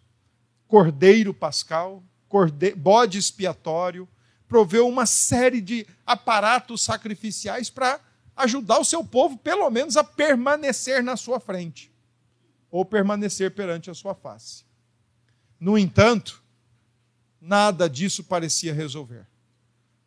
cordeiro 0.66 1.34
pascal, 1.34 2.02
bode 2.78 3.18
expiatório, 3.18 4.08
proveu 4.48 4.88
uma 4.88 5.04
série 5.04 5.60
de 5.60 5.86
aparatos 6.06 6.80
sacrificiais 6.80 7.68
para 7.68 8.00
ajudar 8.34 8.78
o 8.78 8.84
seu 8.84 9.04
povo, 9.04 9.36
pelo 9.36 9.68
menos, 9.68 9.98
a 9.98 10.02
permanecer 10.02 11.02
na 11.02 11.18
sua 11.18 11.38
frente, 11.38 11.92
ou 12.70 12.82
permanecer 12.82 13.50
perante 13.50 13.90
a 13.90 13.94
sua 13.94 14.14
face. 14.14 14.64
No 15.60 15.76
entanto, 15.76 16.42
nada 17.38 17.90
disso 17.90 18.24
parecia 18.24 18.72
resolver. 18.72 19.26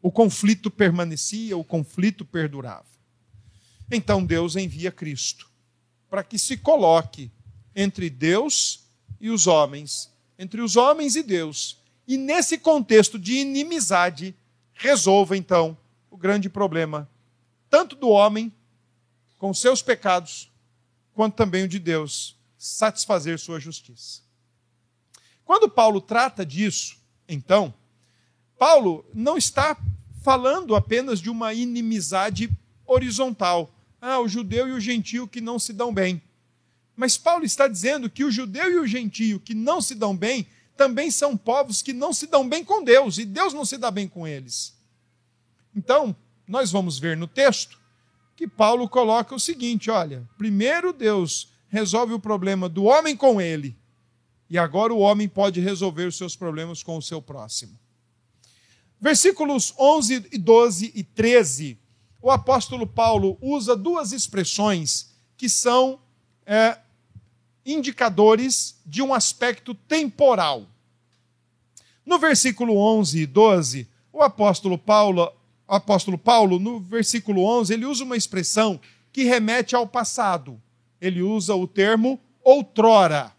O 0.02 0.12
conflito 0.12 0.72
permanecia, 0.72 1.56
o 1.56 1.64
conflito 1.64 2.26
perdurava. 2.26 2.86
Então 3.92 4.26
Deus 4.26 4.56
envia 4.56 4.92
Cristo 4.92 5.54
para 6.16 6.24
que 6.24 6.40
se 6.40 6.56
coloque 6.56 7.30
entre 7.76 8.10
Deus 8.10 8.86
e 9.20 9.30
os 9.30 9.48
homens, 9.48 10.10
entre 10.40 10.62
os 10.62 10.78
homens 10.78 11.18
e 11.18 11.22
Deus, 11.22 11.84
e 12.08 12.16
nesse 12.16 12.58
contexto 12.58 13.20
de 13.20 13.34
inimizade, 13.34 14.34
resolva 14.72 15.36
então 15.36 15.78
o 16.10 16.16
grande 16.16 16.48
problema, 16.48 17.10
tanto 17.70 17.98
do 17.98 18.08
homem 18.08 18.50
com 19.38 19.54
seus 19.54 19.82
pecados, 19.82 20.50
quanto 21.14 21.36
também 21.36 21.66
o 21.66 21.68
de 21.68 21.80
Deus, 21.80 22.40
satisfazer 22.58 23.38
sua 23.38 23.60
justiça. 23.60 24.22
Quando 25.44 25.68
Paulo 25.68 26.00
trata 26.00 26.46
disso, 26.46 26.98
então, 27.28 27.74
Paulo 28.58 29.06
não 29.14 29.36
está 29.36 29.76
falando 30.24 30.78
apenas 30.78 31.20
de 31.20 31.30
uma 31.30 31.54
inimizade 31.54 32.50
horizontal. 32.86 33.75
Ah, 34.08 34.20
o 34.20 34.28
judeu 34.28 34.68
e 34.68 34.72
o 34.72 34.80
gentio 34.80 35.28
que 35.28 35.42
não 35.42 35.58
se 35.58 35.74
dão 35.74 35.92
bem. 35.92 36.22
Mas 36.96 37.18
Paulo 37.18 37.44
está 37.44 37.68
dizendo 37.68 38.08
que 38.08 38.24
o 38.24 38.30
judeu 38.30 38.72
e 38.72 38.78
o 38.78 38.86
gentio 38.86 39.40
que 39.40 39.56
não 39.56 39.82
se 39.82 39.96
dão 39.96 40.16
bem 40.16 40.46
também 40.78 41.10
são 41.10 41.36
povos 41.36 41.82
que 41.82 41.92
não 41.92 42.14
se 42.14 42.28
dão 42.28 42.48
bem 42.48 42.64
com 42.64 42.84
Deus, 42.84 43.18
e 43.18 43.26
Deus 43.26 43.52
não 43.52 43.66
se 43.66 43.80
dá 43.80 43.90
bem 43.90 44.08
com 44.08 44.28
eles. 44.28 44.78
Então, 45.76 46.16
nós 46.48 46.72
vamos 46.72 47.00
ver 47.00 47.18
no 47.18 47.26
texto 47.26 47.80
que 48.36 48.48
Paulo 48.48 48.88
coloca 48.88 49.34
o 49.34 49.40
seguinte: 49.40 49.90
olha, 49.90 50.30
primeiro 50.38 50.94
Deus 50.94 51.52
resolve 51.68 52.14
o 52.14 52.20
problema 52.20 52.70
do 52.70 52.84
homem 52.84 53.18
com 53.18 53.42
ele, 53.42 53.76
e 54.48 54.56
agora 54.56 54.94
o 54.94 55.00
homem 55.00 55.28
pode 55.28 55.60
resolver 55.60 56.06
os 56.06 56.16
seus 56.16 56.36
problemas 56.36 56.84
com 56.84 56.96
o 56.96 57.02
seu 57.02 57.24
próximo. 57.24 57.76
Versículos 59.02 59.74
11, 59.80 60.20
12 60.38 60.92
e 60.94 61.04
13, 61.04 61.80
o 62.26 62.32
apóstolo 62.32 62.88
Paulo 62.88 63.38
usa 63.40 63.76
duas 63.76 64.12
expressões 64.12 65.12
que 65.38 65.48
são 65.48 66.00
é, 66.44 66.76
indicadores 67.64 68.82
de 68.84 69.00
um 69.04 69.14
aspecto 69.14 69.76
temporal. 69.76 70.66
No 72.04 72.18
versículo 72.18 72.78
11 72.78 73.22
e 73.22 73.26
12, 73.28 73.88
o 74.12 74.24
apóstolo 74.24 74.76
Paulo, 74.76 75.32
o 75.68 75.76
apóstolo 75.76 76.18
Paulo, 76.18 76.58
no 76.58 76.80
versículo 76.80 77.44
11, 77.44 77.72
ele 77.76 77.86
usa 77.86 78.04
uma 78.04 78.18
expressão 78.18 78.80
que 79.14 79.24
remete 79.26 79.76
ao 79.76 79.86
passado. 79.86 80.60
Ele 81.00 81.22
usa 81.22 81.54
o 81.54 81.68
termo 81.68 82.20
outrora. 82.44 83.32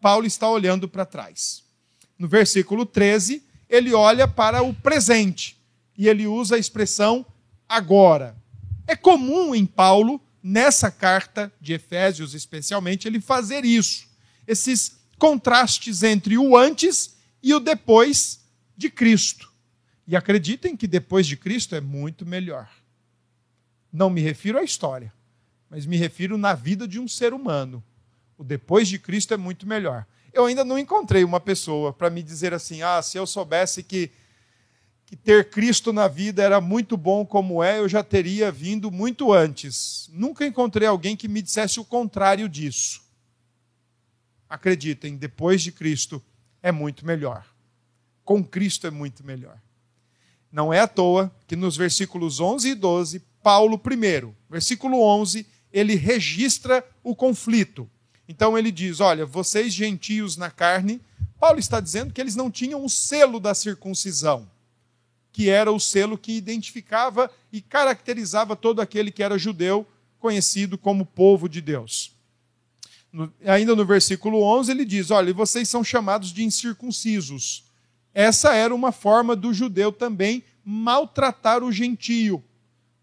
Paulo 0.00 0.24
está 0.24 0.48
olhando 0.48 0.88
para 0.88 1.04
trás. 1.04 1.62
No 2.18 2.26
versículo 2.26 2.86
13, 2.86 3.42
ele 3.68 3.92
olha 3.92 4.26
para 4.26 4.62
o 4.62 4.72
presente 4.72 5.58
e 5.98 6.08
ele 6.08 6.26
usa 6.26 6.56
a 6.56 6.58
expressão 6.58 7.26
agora. 7.68 8.36
É 8.86 8.94
comum 8.94 9.54
em 9.54 9.66
Paulo 9.66 10.20
nessa 10.42 10.90
carta 10.90 11.52
de 11.60 11.72
Efésios, 11.72 12.34
especialmente, 12.34 13.08
ele 13.08 13.20
fazer 13.20 13.64
isso. 13.64 14.06
Esses 14.46 14.96
contrastes 15.18 16.02
entre 16.02 16.38
o 16.38 16.56
antes 16.56 17.16
e 17.42 17.52
o 17.52 17.60
depois 17.60 18.40
de 18.76 18.88
Cristo. 18.88 19.52
E 20.06 20.14
acreditem 20.14 20.76
que 20.76 20.86
depois 20.86 21.26
de 21.26 21.36
Cristo 21.36 21.74
é 21.74 21.80
muito 21.80 22.24
melhor. 22.24 22.68
Não 23.92 24.08
me 24.08 24.20
refiro 24.20 24.58
à 24.58 24.62
história, 24.62 25.12
mas 25.68 25.84
me 25.84 25.96
refiro 25.96 26.38
na 26.38 26.54
vida 26.54 26.86
de 26.86 27.00
um 27.00 27.08
ser 27.08 27.32
humano. 27.32 27.82
O 28.38 28.44
depois 28.44 28.86
de 28.86 28.98
Cristo 28.98 29.34
é 29.34 29.36
muito 29.36 29.66
melhor. 29.66 30.06
Eu 30.32 30.44
ainda 30.44 30.64
não 30.64 30.78
encontrei 30.78 31.24
uma 31.24 31.40
pessoa 31.40 31.92
para 31.92 32.10
me 32.10 32.22
dizer 32.22 32.52
assim: 32.52 32.82
ah, 32.82 33.00
se 33.02 33.18
eu 33.18 33.26
soubesse 33.26 33.82
que 33.82 34.10
que 35.06 35.14
ter 35.14 35.50
Cristo 35.50 35.92
na 35.92 36.08
vida 36.08 36.42
era 36.42 36.60
muito 36.60 36.96
bom 36.96 37.24
como 37.24 37.62
é, 37.62 37.78
eu 37.78 37.88
já 37.88 38.02
teria 38.02 38.50
vindo 38.50 38.90
muito 38.90 39.32
antes. 39.32 40.10
Nunca 40.12 40.44
encontrei 40.44 40.88
alguém 40.88 41.16
que 41.16 41.28
me 41.28 41.40
dissesse 41.40 41.78
o 41.78 41.84
contrário 41.84 42.48
disso. 42.48 43.00
Acreditem, 44.50 45.16
depois 45.16 45.62
de 45.62 45.70
Cristo 45.70 46.22
é 46.60 46.72
muito 46.72 47.06
melhor. 47.06 47.46
Com 48.24 48.42
Cristo 48.42 48.88
é 48.88 48.90
muito 48.90 49.24
melhor. 49.24 49.56
Não 50.50 50.74
é 50.74 50.80
à 50.80 50.88
toa 50.88 51.32
que 51.46 51.54
nos 51.54 51.76
versículos 51.76 52.40
11 52.40 52.70
e 52.70 52.74
12, 52.74 53.22
Paulo, 53.42 53.78
primeiro, 53.78 54.34
versículo 54.50 55.00
11, 55.00 55.46
ele 55.72 55.94
registra 55.94 56.84
o 57.04 57.14
conflito. 57.14 57.88
Então 58.28 58.58
ele 58.58 58.72
diz: 58.72 58.98
Olha, 58.98 59.24
vocês 59.24 59.72
gentios 59.72 60.36
na 60.36 60.50
carne, 60.50 61.00
Paulo 61.38 61.60
está 61.60 61.78
dizendo 61.78 62.12
que 62.12 62.20
eles 62.20 62.34
não 62.34 62.50
tinham 62.50 62.84
o 62.84 62.90
selo 62.90 63.38
da 63.38 63.54
circuncisão 63.54 64.48
que 65.36 65.50
era 65.50 65.70
o 65.70 65.78
selo 65.78 66.16
que 66.16 66.32
identificava 66.32 67.30
e 67.52 67.60
caracterizava 67.60 68.56
todo 68.56 68.80
aquele 68.80 69.10
que 69.10 69.22
era 69.22 69.36
judeu, 69.36 69.86
conhecido 70.18 70.78
como 70.78 71.04
povo 71.04 71.46
de 71.46 71.60
Deus. 71.60 72.16
No, 73.12 73.30
ainda 73.44 73.76
no 73.76 73.84
versículo 73.84 74.40
11, 74.42 74.70
ele 74.70 74.86
diz: 74.86 75.10
Olha, 75.10 75.34
vocês 75.34 75.68
são 75.68 75.84
chamados 75.84 76.32
de 76.32 76.42
incircuncisos. 76.42 77.66
Essa 78.14 78.54
era 78.54 78.74
uma 78.74 78.90
forma 78.90 79.36
do 79.36 79.52
judeu 79.52 79.92
também 79.92 80.42
maltratar 80.64 81.62
o 81.62 81.70
gentio. 81.70 82.42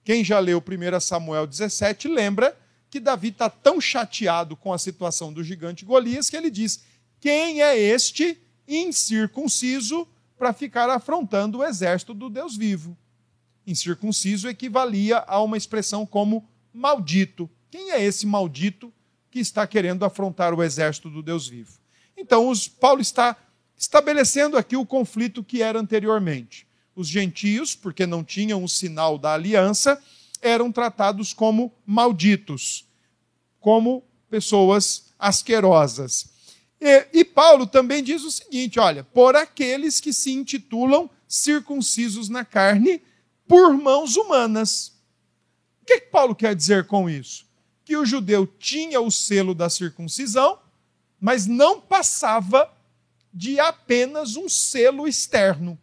Quem 0.04 0.24
já 0.24 0.40
leu 0.40 0.58
1 0.58 1.00
Samuel 1.02 1.46
17 1.46 2.08
lembra 2.08 2.58
que 2.90 3.00
Davi 3.00 3.28
está 3.28 3.48
tão 3.48 3.80
chateado 3.80 4.56
com 4.58 4.74
a 4.74 4.80
situação 4.80 5.32
do 5.32 5.44
gigante 5.44 5.86
Golias 5.86 6.32
que 6.32 6.36
ele 6.36 6.50
diz: 6.50 6.84
Quem 7.22 7.62
é 7.62 7.78
este 7.78 8.42
incircunciso 8.68 10.08
para 10.44 10.52
ficar 10.52 10.90
afrontando 10.90 11.60
o 11.60 11.64
exército 11.64 12.14
do 12.14 12.30
Deus 12.30 12.58
vivo. 12.58 12.98
Incircunciso 13.66 14.50
equivalia 14.50 15.20
a 15.26 15.42
uma 15.42 15.56
expressão 15.56 16.06
como 16.06 16.46
maldito. 16.74 17.50
Quem 17.72 17.92
é 17.92 18.04
esse 18.04 18.28
maldito 18.28 18.92
que 19.32 19.40
está 19.40 19.66
querendo 19.66 20.04
afrontar 20.04 20.54
o 20.54 20.62
exército 20.62 21.10
do 21.10 21.24
Deus 21.24 21.48
vivo? 21.48 21.80
Então, 22.18 22.50
os, 22.50 22.68
Paulo 22.68 23.00
está 23.00 23.38
estabelecendo 23.78 24.58
aqui 24.58 24.76
o 24.76 24.86
conflito 24.86 25.46
que 25.46 25.62
era 25.62 25.80
anteriormente. 25.80 26.68
Os 26.94 27.08
gentios, 27.08 27.74
porque 27.74 28.06
não 28.06 28.22
tinham 28.22 28.66
o 28.66 28.68
sinal 28.68 29.18
da 29.18 29.36
aliança, 29.36 29.98
eram 30.42 30.74
tratados 30.74 31.32
como 31.32 31.74
malditos, 31.86 32.86
como 33.62 34.04
pessoas 34.30 35.14
asquerosas. 35.18 36.33
E, 36.86 37.08
e, 37.14 37.24
Paulo 37.24 37.66
também 37.66 38.04
diz 38.04 38.24
o 38.24 38.32
seguinte: 38.32 38.78
olha, 38.78 39.06
por 39.06 39.38
aqueles 39.38 40.02
que 40.02 40.12
se 40.12 40.34
intitulam 40.34 41.10
circuncisos 41.26 42.28
na 42.28 42.44
carne 42.44 43.02
por 43.48 43.74
mãos 43.74 44.18
humanas. 44.18 44.94
O 45.82 45.86
que, 45.86 46.02
que 46.02 46.08
Paulo 46.08 46.36
quer 46.36 46.54
dizer 46.54 46.86
com 46.86 47.10
isso? 47.10 47.46
Que 47.86 47.96
o 47.96 48.06
judeu 48.06 48.46
tinha 48.46 49.00
o 49.00 49.10
selo 49.10 49.56
da 49.56 49.70
circuncisão, 49.70 50.60
mas 51.20 51.48
não 51.48 51.80
passava 51.80 52.70
de 53.34 53.60
apenas 53.60 54.36
um 54.36 54.50
selo 54.50 55.08
externo. 55.08 55.80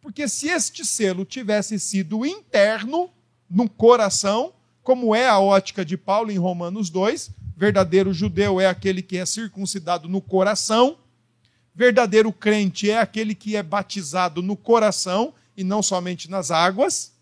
Porque 0.00 0.28
se 0.28 0.48
este 0.48 0.84
selo 0.84 1.24
tivesse 1.24 1.78
sido 1.80 2.24
interno, 2.24 3.10
no 3.50 3.68
coração, 3.68 4.52
como 4.82 5.12
é 5.12 5.28
a 5.28 5.40
ótica 5.40 5.84
de 5.84 5.96
Paulo 5.96 6.30
em 6.30 6.38
Romanos 6.38 6.90
2, 6.90 7.30
Verdadeiro 7.56 8.12
judeu 8.12 8.60
é 8.60 8.66
aquele 8.66 9.00
que 9.00 9.16
é 9.16 9.24
circuncidado 9.24 10.10
no 10.10 10.20
coração. 10.20 10.98
Verdadeiro 11.74 12.30
crente 12.30 12.90
é 12.90 12.98
aquele 12.98 13.34
que 13.34 13.56
é 13.56 13.62
batizado 13.62 14.42
no 14.42 14.54
coração 14.54 15.32
e 15.56 15.64
não 15.64 15.82
somente 15.82 16.30
nas 16.30 16.50
águas. 16.50 17.14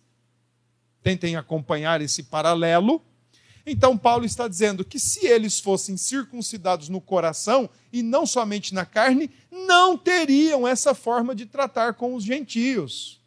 Tentem 1.05 1.37
acompanhar 1.37 2.01
esse 2.01 2.25
paralelo. 2.25 3.01
Então, 3.65 3.97
Paulo 3.97 4.25
está 4.25 4.49
dizendo 4.49 4.85
que 4.85 4.99
se 4.99 5.25
eles 5.25 5.61
fossem 5.61 5.97
circuncidados 5.97 6.89
no 6.89 7.01
coração 7.01 7.71
e 7.93 8.03
não 8.03 8.27
somente 8.27 8.75
na 8.75 8.85
carne, 8.85 9.31
não 9.51 9.97
teriam 9.97 10.67
essa 10.67 10.95
forma 10.95 11.33
de 11.35 11.47
tratar 11.47 11.95
com 11.95 12.15
os 12.15 12.25
gentios, 12.25 13.23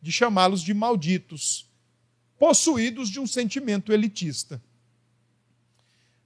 de 0.00 0.12
chamá-los 0.12 0.62
de 0.62 0.72
malditos, 0.72 1.68
possuídos 2.38 3.10
de 3.10 3.18
um 3.18 3.26
sentimento 3.26 3.92
elitista. 3.92 4.62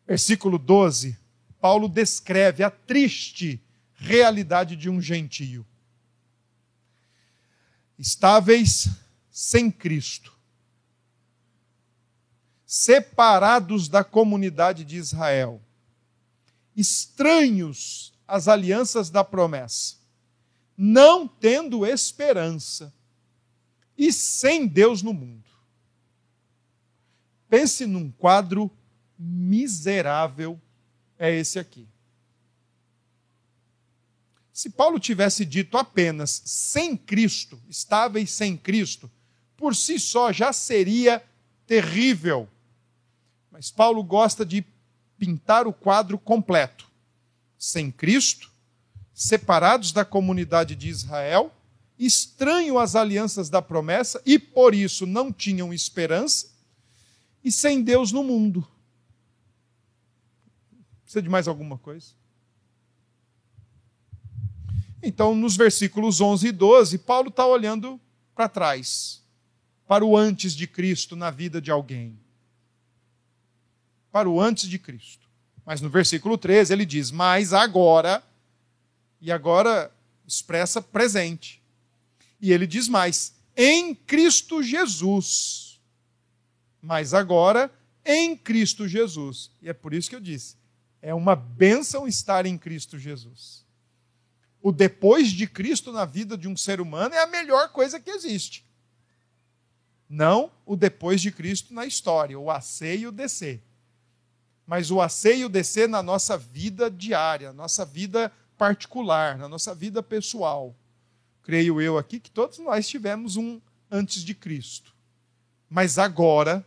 Versículo 0.06 0.58
12, 0.58 1.16
Paulo 1.60 1.88
descreve 1.88 2.62
a 2.62 2.70
triste 2.70 3.62
realidade 3.94 4.76
de 4.76 4.90
um 4.90 5.00
gentio. 5.00 5.66
Estáveis 7.98 8.88
sem 9.30 9.70
Cristo, 9.70 10.36
separados 12.66 13.88
da 13.88 14.04
comunidade 14.04 14.84
de 14.84 14.96
Israel, 14.96 15.62
estranhos 16.76 18.12
às 18.28 18.46
alianças 18.46 19.10
da 19.10 19.24
promessa, 19.24 19.96
não 20.76 21.26
tendo 21.26 21.86
esperança 21.86 22.92
e 23.96 24.12
sem 24.12 24.66
Deus 24.66 25.02
no 25.02 25.14
mundo. 25.14 25.48
Pense 27.48 27.86
num 27.86 28.10
quadro 28.10 28.70
miserável 29.18 30.60
é 31.18 31.34
esse 31.34 31.58
aqui. 31.58 31.86
Se 34.52 34.70
Paulo 34.70 35.00
tivesse 35.00 35.44
dito 35.44 35.76
apenas 35.76 36.42
sem 36.44 36.96
Cristo, 36.96 37.60
estáveis 37.68 38.30
sem 38.30 38.56
Cristo, 38.56 39.10
por 39.56 39.74
si 39.74 39.98
só 39.98 40.32
já 40.32 40.52
seria 40.52 41.22
terrível. 41.66 42.48
Mas 43.50 43.70
Paulo 43.70 44.02
gosta 44.02 44.46
de 44.46 44.64
pintar 45.18 45.66
o 45.66 45.72
quadro 45.72 46.18
completo. 46.18 46.88
Sem 47.58 47.90
Cristo, 47.90 48.50
separados 49.12 49.90
da 49.90 50.04
comunidade 50.04 50.76
de 50.76 50.88
Israel, 50.88 51.52
estranho 51.98 52.78
às 52.78 52.94
alianças 52.94 53.48
da 53.48 53.62
promessa 53.62 54.20
e 54.26 54.38
por 54.38 54.74
isso 54.74 55.06
não 55.06 55.32
tinham 55.32 55.72
esperança, 55.72 56.48
e 57.42 57.50
sem 57.50 57.82
Deus 57.82 58.10
no 58.10 58.22
mundo. 58.22 58.66
Precisa 61.04 61.22
de 61.22 61.28
mais 61.28 61.46
alguma 61.46 61.78
coisa? 61.78 62.08
Então, 65.02 65.34
nos 65.34 65.56
versículos 65.56 66.20
11 66.20 66.48
e 66.48 66.52
12, 66.52 66.98
Paulo 66.98 67.28
está 67.28 67.46
olhando 67.46 68.00
para 68.34 68.48
trás, 68.48 69.22
para 69.86 70.04
o 70.04 70.16
antes 70.16 70.54
de 70.54 70.66
Cristo 70.66 71.14
na 71.14 71.30
vida 71.30 71.60
de 71.60 71.70
alguém. 71.70 72.18
para 74.10 74.30
o 74.30 74.40
antes 74.40 74.68
de 74.68 74.78
Cristo. 74.78 75.28
Mas 75.66 75.80
no 75.80 75.90
versículo 75.90 76.38
13 76.38 76.72
ele 76.72 76.86
diz: 76.86 77.10
Mas 77.10 77.52
agora, 77.52 78.22
e 79.20 79.32
agora 79.32 79.90
expressa 80.24 80.80
presente. 80.80 81.60
E 82.40 82.52
ele 82.52 82.64
diz 82.64 82.86
mais: 82.86 83.34
em 83.56 83.92
Cristo 83.92 84.62
Jesus. 84.62 85.80
Mas 86.80 87.12
agora, 87.12 87.72
em 88.04 88.36
Cristo 88.36 88.86
Jesus. 88.86 89.50
E 89.60 89.68
é 89.68 89.72
por 89.72 89.92
isso 89.92 90.08
que 90.08 90.14
eu 90.14 90.20
disse: 90.20 90.56
é 91.04 91.12
uma 91.12 91.36
bênção 91.36 92.08
estar 92.08 92.46
em 92.46 92.56
Cristo 92.56 92.98
Jesus. 92.98 93.62
O 94.62 94.72
depois 94.72 95.30
de 95.30 95.46
Cristo 95.46 95.92
na 95.92 96.06
vida 96.06 96.34
de 96.34 96.48
um 96.48 96.56
ser 96.56 96.80
humano 96.80 97.14
é 97.14 97.22
a 97.22 97.26
melhor 97.26 97.68
coisa 97.72 98.00
que 98.00 98.10
existe. 98.10 98.64
Não 100.08 100.50
o 100.64 100.74
depois 100.74 101.20
de 101.20 101.30
Cristo 101.30 101.74
na 101.74 101.84
história, 101.84 102.40
o 102.40 102.50
AC 102.50 103.00
e 103.00 103.06
o 103.06 103.12
DC. 103.12 103.60
Mas 104.66 104.90
o 104.90 104.98
AC 104.98 105.26
e 105.26 105.44
o 105.44 105.50
DC 105.50 105.86
na 105.86 106.02
nossa 106.02 106.38
vida 106.38 106.90
diária, 106.90 107.52
nossa 107.52 107.84
vida 107.84 108.32
particular, 108.56 109.36
na 109.36 109.46
nossa 109.46 109.74
vida 109.74 110.02
pessoal. 110.02 110.74
Creio 111.42 111.82
eu 111.82 111.98
aqui 111.98 112.18
que 112.18 112.30
todos 112.30 112.58
nós 112.60 112.88
tivemos 112.88 113.36
um 113.36 113.60
antes 113.90 114.24
de 114.24 114.34
Cristo. 114.34 114.94
Mas 115.68 115.98
agora, 115.98 116.66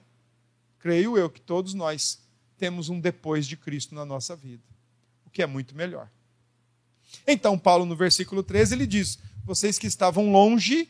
creio 0.78 1.17
eu 1.17 1.28
que 1.28 1.41
todos 1.41 1.73
nós 1.73 2.26
temos 2.57 2.89
um 2.89 2.99
depois 2.99 3.47
de 3.47 3.55
Cristo 3.55 3.93
na 3.93 4.05
nossa 4.05 4.35
vida, 4.35 4.63
o 5.25 5.29
que 5.29 5.41
é 5.41 5.45
muito 5.45 5.75
melhor. 5.75 6.09
Então, 7.25 7.57
Paulo, 7.57 7.85
no 7.85 7.95
versículo 7.95 8.43
13, 8.43 8.75
ele 8.75 8.87
diz: 8.87 9.19
Vocês 9.45 9.77
que 9.77 9.87
estavam 9.87 10.31
longe, 10.31 10.89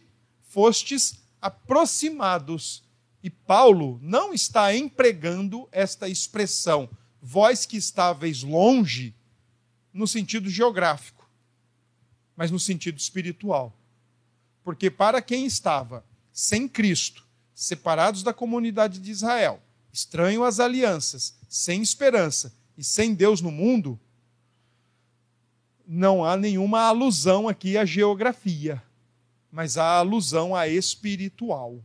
fostes 0.49 1.19
aproximados. 1.41 2.83
E 3.21 3.29
Paulo 3.29 3.99
não 4.01 4.33
está 4.33 4.73
empregando 4.75 5.67
esta 5.71 6.07
expressão, 6.07 6.89
vós 7.21 7.65
que 7.65 7.77
estáveis 7.77 8.43
longe, 8.43 9.13
no 9.91 10.07
sentido 10.07 10.49
geográfico, 10.49 11.27
mas 12.35 12.51
no 12.51 12.59
sentido 12.59 12.97
espiritual. 12.97 13.75
Porque 14.63 14.89
para 14.89 15.21
quem 15.21 15.45
estava 15.45 16.05
sem 16.31 16.67
Cristo, 16.67 17.25
separados 17.53 18.21
da 18.21 18.33
comunidade 18.33 18.99
de 18.99 19.09
Israel, 19.09 19.61
estranho 19.91 20.43
às 20.43 20.59
alianças, 20.59 21.37
sem 21.49 21.81
esperança 21.81 22.53
e 22.77 22.83
sem 22.83 23.13
Deus 23.13 23.41
no 23.41 23.51
mundo, 23.51 23.99
não 25.87 26.23
há 26.25 26.35
nenhuma 26.35 26.81
alusão 26.81 27.47
aqui 27.47 27.77
à 27.77 27.85
geografia, 27.85 28.83
mas 29.49 29.77
há 29.77 29.97
alusão 29.97 30.53
à 30.53 30.67
espiritual. 30.67 31.81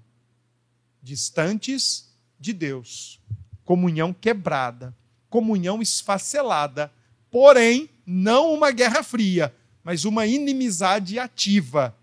Distantes 1.01 2.13
de 2.39 2.53
Deus, 2.53 3.21
comunhão 3.65 4.13
quebrada, 4.13 4.95
comunhão 5.31 5.81
esfacelada, 5.81 6.93
porém 7.31 7.89
não 8.05 8.53
uma 8.53 8.73
guerra 8.73 9.03
fria, 9.03 9.55
mas 9.85 10.05
uma 10.05 10.27
inimizade 10.27 11.19
ativa. 11.19 11.97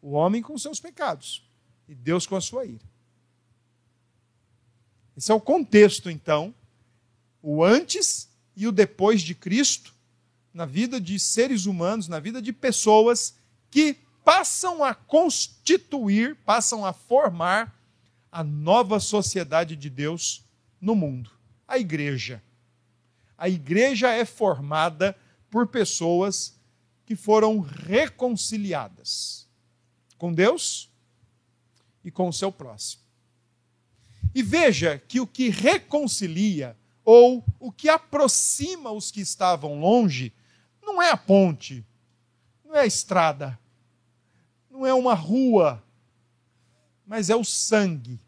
O 0.00 0.12
homem 0.12 0.40
com 0.40 0.56
seus 0.56 0.80
pecados 0.80 1.44
e 1.88 1.94
Deus 1.94 2.26
com 2.26 2.36
a 2.36 2.40
sua 2.40 2.64
ira. 2.64 2.91
Esse 5.16 5.30
é 5.30 5.34
o 5.34 5.40
contexto, 5.40 6.10
então, 6.10 6.54
o 7.42 7.62
antes 7.62 8.28
e 8.56 8.66
o 8.66 8.72
depois 8.72 9.22
de 9.22 9.34
Cristo 9.34 9.94
na 10.52 10.66
vida 10.66 11.00
de 11.00 11.18
seres 11.18 11.66
humanos, 11.66 12.08
na 12.08 12.20
vida 12.20 12.42
de 12.42 12.52
pessoas 12.52 13.34
que 13.70 13.96
passam 14.24 14.84
a 14.84 14.94
constituir, 14.94 16.36
passam 16.44 16.84
a 16.84 16.92
formar 16.92 17.74
a 18.30 18.44
nova 18.44 19.00
sociedade 19.00 19.76
de 19.76 19.90
Deus 19.90 20.44
no 20.80 20.94
mundo, 20.94 21.30
a 21.66 21.78
igreja. 21.78 22.42
A 23.36 23.48
igreja 23.48 24.10
é 24.10 24.24
formada 24.24 25.16
por 25.50 25.66
pessoas 25.66 26.54
que 27.04 27.16
foram 27.16 27.60
reconciliadas 27.60 29.48
com 30.16 30.32
Deus 30.32 30.88
e 32.04 32.10
com 32.10 32.28
o 32.28 32.32
seu 32.32 32.52
próximo. 32.52 33.01
E 34.34 34.42
veja 34.42 34.98
que 34.98 35.20
o 35.20 35.26
que 35.26 35.48
reconcilia 35.48 36.76
ou 37.04 37.44
o 37.58 37.70
que 37.70 37.88
aproxima 37.88 38.90
os 38.90 39.10
que 39.10 39.20
estavam 39.20 39.78
longe 39.80 40.32
não 40.82 41.02
é 41.02 41.10
a 41.10 41.16
ponte, 41.16 41.84
não 42.64 42.74
é 42.74 42.80
a 42.80 42.86
estrada, 42.86 43.58
não 44.70 44.86
é 44.86 44.94
uma 44.94 45.14
rua, 45.14 45.82
mas 47.06 47.28
é 47.28 47.36
o 47.36 47.44
sangue 47.44 48.18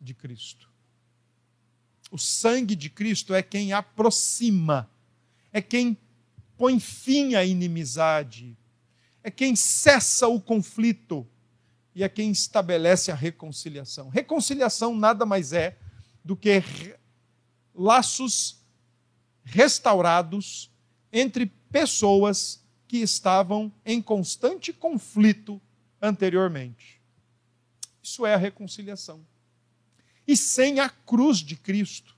de 0.00 0.14
Cristo. 0.14 0.68
O 2.10 2.18
sangue 2.18 2.74
de 2.74 2.88
Cristo 2.88 3.34
é 3.34 3.42
quem 3.42 3.72
aproxima, 3.72 4.90
é 5.52 5.60
quem 5.60 5.96
põe 6.56 6.80
fim 6.80 7.34
à 7.34 7.44
inimizade, 7.44 8.56
é 9.22 9.30
quem 9.30 9.54
cessa 9.54 10.26
o 10.26 10.40
conflito 10.40 11.26
e 11.94 12.04
é 12.04 12.08
quem 12.08 12.30
estabelece 12.30 13.10
a 13.10 13.14
reconciliação. 13.14 14.08
Reconciliação 14.08 14.94
nada 14.94 15.26
mais 15.26 15.52
é 15.52 15.76
do 16.24 16.36
que 16.36 16.62
laços 17.74 18.58
restaurados 19.44 20.70
entre 21.12 21.46
pessoas 21.70 22.62
que 22.86 22.98
estavam 22.98 23.72
em 23.84 24.00
constante 24.00 24.72
conflito 24.72 25.60
anteriormente. 26.00 27.00
Isso 28.02 28.24
é 28.24 28.34
a 28.34 28.38
reconciliação. 28.38 29.24
E 30.26 30.36
sem 30.36 30.80
a 30.80 30.88
cruz 30.88 31.38
de 31.38 31.56
Cristo, 31.56 32.16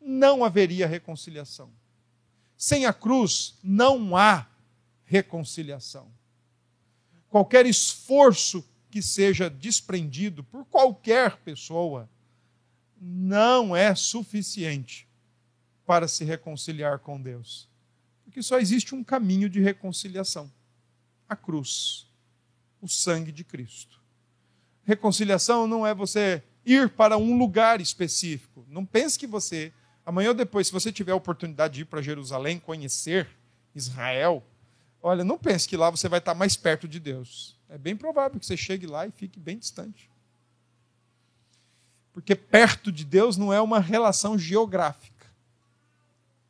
não 0.00 0.44
haveria 0.44 0.86
reconciliação. 0.86 1.70
Sem 2.56 2.86
a 2.86 2.92
cruz 2.92 3.56
não 3.62 4.16
há 4.16 4.46
reconciliação. 5.04 6.10
Qualquer 7.28 7.66
esforço 7.66 8.67
que 8.90 9.02
seja 9.02 9.48
desprendido 9.48 10.42
por 10.42 10.64
qualquer 10.64 11.36
pessoa 11.38 12.08
não 13.00 13.76
é 13.76 13.94
suficiente 13.94 15.08
para 15.86 16.08
se 16.08 16.24
reconciliar 16.24 16.98
com 16.98 17.20
Deus. 17.20 17.68
Porque 18.24 18.42
só 18.42 18.58
existe 18.58 18.94
um 18.94 19.04
caminho 19.04 19.48
de 19.48 19.60
reconciliação: 19.60 20.50
a 21.28 21.36
cruz, 21.36 22.06
o 22.80 22.88
sangue 22.88 23.32
de 23.32 23.44
Cristo. 23.44 24.00
Reconciliação 24.84 25.66
não 25.66 25.86
é 25.86 25.94
você 25.94 26.42
ir 26.64 26.90
para 26.90 27.16
um 27.16 27.36
lugar 27.38 27.80
específico. 27.80 28.64
Não 28.68 28.84
pense 28.84 29.18
que 29.18 29.26
você 29.26 29.72
Amanhã 30.08 30.30
ou 30.30 30.34
depois, 30.34 30.68
se 30.68 30.72
você 30.72 30.90
tiver 30.90 31.12
a 31.12 31.16
oportunidade 31.16 31.74
de 31.74 31.80
ir 31.82 31.84
para 31.84 32.00
Jerusalém, 32.00 32.58
conhecer 32.58 33.28
Israel, 33.74 34.42
olha, 35.02 35.22
não 35.22 35.36
pense 35.36 35.68
que 35.68 35.76
lá 35.76 35.90
você 35.90 36.08
vai 36.08 36.18
estar 36.18 36.34
mais 36.34 36.56
perto 36.56 36.88
de 36.88 36.98
Deus. 36.98 37.57
É 37.68 37.76
bem 37.76 37.96
provável 37.96 38.40
que 38.40 38.46
você 38.46 38.56
chegue 38.56 38.86
lá 38.86 39.06
e 39.06 39.10
fique 39.10 39.38
bem 39.38 39.58
distante. 39.58 40.10
Porque 42.12 42.34
perto 42.34 42.90
de 42.90 43.04
Deus 43.04 43.36
não 43.36 43.52
é 43.52 43.60
uma 43.60 43.78
relação 43.78 44.38
geográfica. 44.38 45.26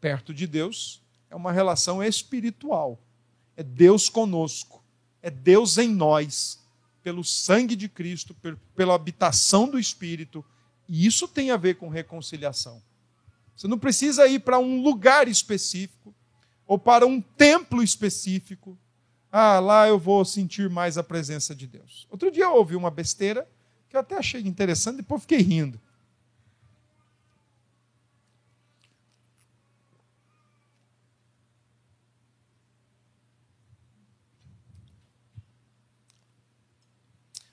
Perto 0.01 0.33
de 0.33 0.47
Deus 0.47 1.03
é 1.29 1.37
uma 1.37 1.53
relação 1.53 2.03
espiritual. 2.03 2.99
É 3.57 3.63
Deus 3.63 4.09
conosco. 4.09 4.83
É 5.21 5.31
Deus 5.31 5.77
em 5.77 5.89
nós. 5.89 6.59
Pelo 7.03 7.25
sangue 7.25 7.77
de 7.77 7.89
Cristo, 7.89 8.35
pela 8.75 8.95
habitação 8.95 9.69
do 9.69 9.79
Espírito. 9.79 10.45
E 10.89 11.05
isso 11.05 11.27
tem 11.29 11.51
a 11.51 11.57
ver 11.57 11.75
com 11.75 11.89
reconciliação. 11.89 12.83
Você 13.57 13.67
não 13.67 13.79
precisa 13.79 14.27
ir 14.29 14.39
para 14.41 14.59
um 14.59 14.81
lugar 14.81 15.27
específico 15.27 16.15
ou 16.67 16.79
para 16.79 17.05
um 17.07 17.21
templo 17.21 17.83
específico. 17.83 18.79
Ah, 19.31 19.61
lá 19.61 19.87
eu 19.87 19.99
vou 19.99 20.25
sentir 20.25 20.71
mais 20.71 20.97
a 20.97 21.03
presença 21.05 21.55
de 21.55 21.67
Deus. 21.67 22.07
Outro 22.11 22.31
dia 22.31 22.45
eu 22.45 22.55
ouvi 22.55 22.75
uma 22.75 22.91
besteira 22.91 23.47
que 23.89 23.97
eu 23.97 24.01
até 24.01 24.17
achei 24.17 24.41
interessante, 24.43 24.97
depois 24.97 25.23
fiquei 25.23 25.39
rindo. 25.39 25.81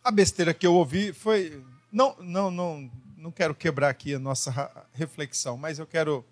A 0.04 0.12
besteira 0.12 0.54
que 0.54 0.68
eu 0.68 0.76
ouvi 0.76 1.12
foi. 1.12 1.64
Não, 1.92 2.16
não, 2.20 2.52
não, 2.52 2.92
não 3.18 3.32
quero 3.32 3.56
quebrar 3.56 3.90
aqui 3.90 4.14
a 4.14 4.20
nossa 4.20 4.72
reflexão, 4.94 5.58
mas 5.58 5.80
eu 5.80 5.88
quero 5.88 6.24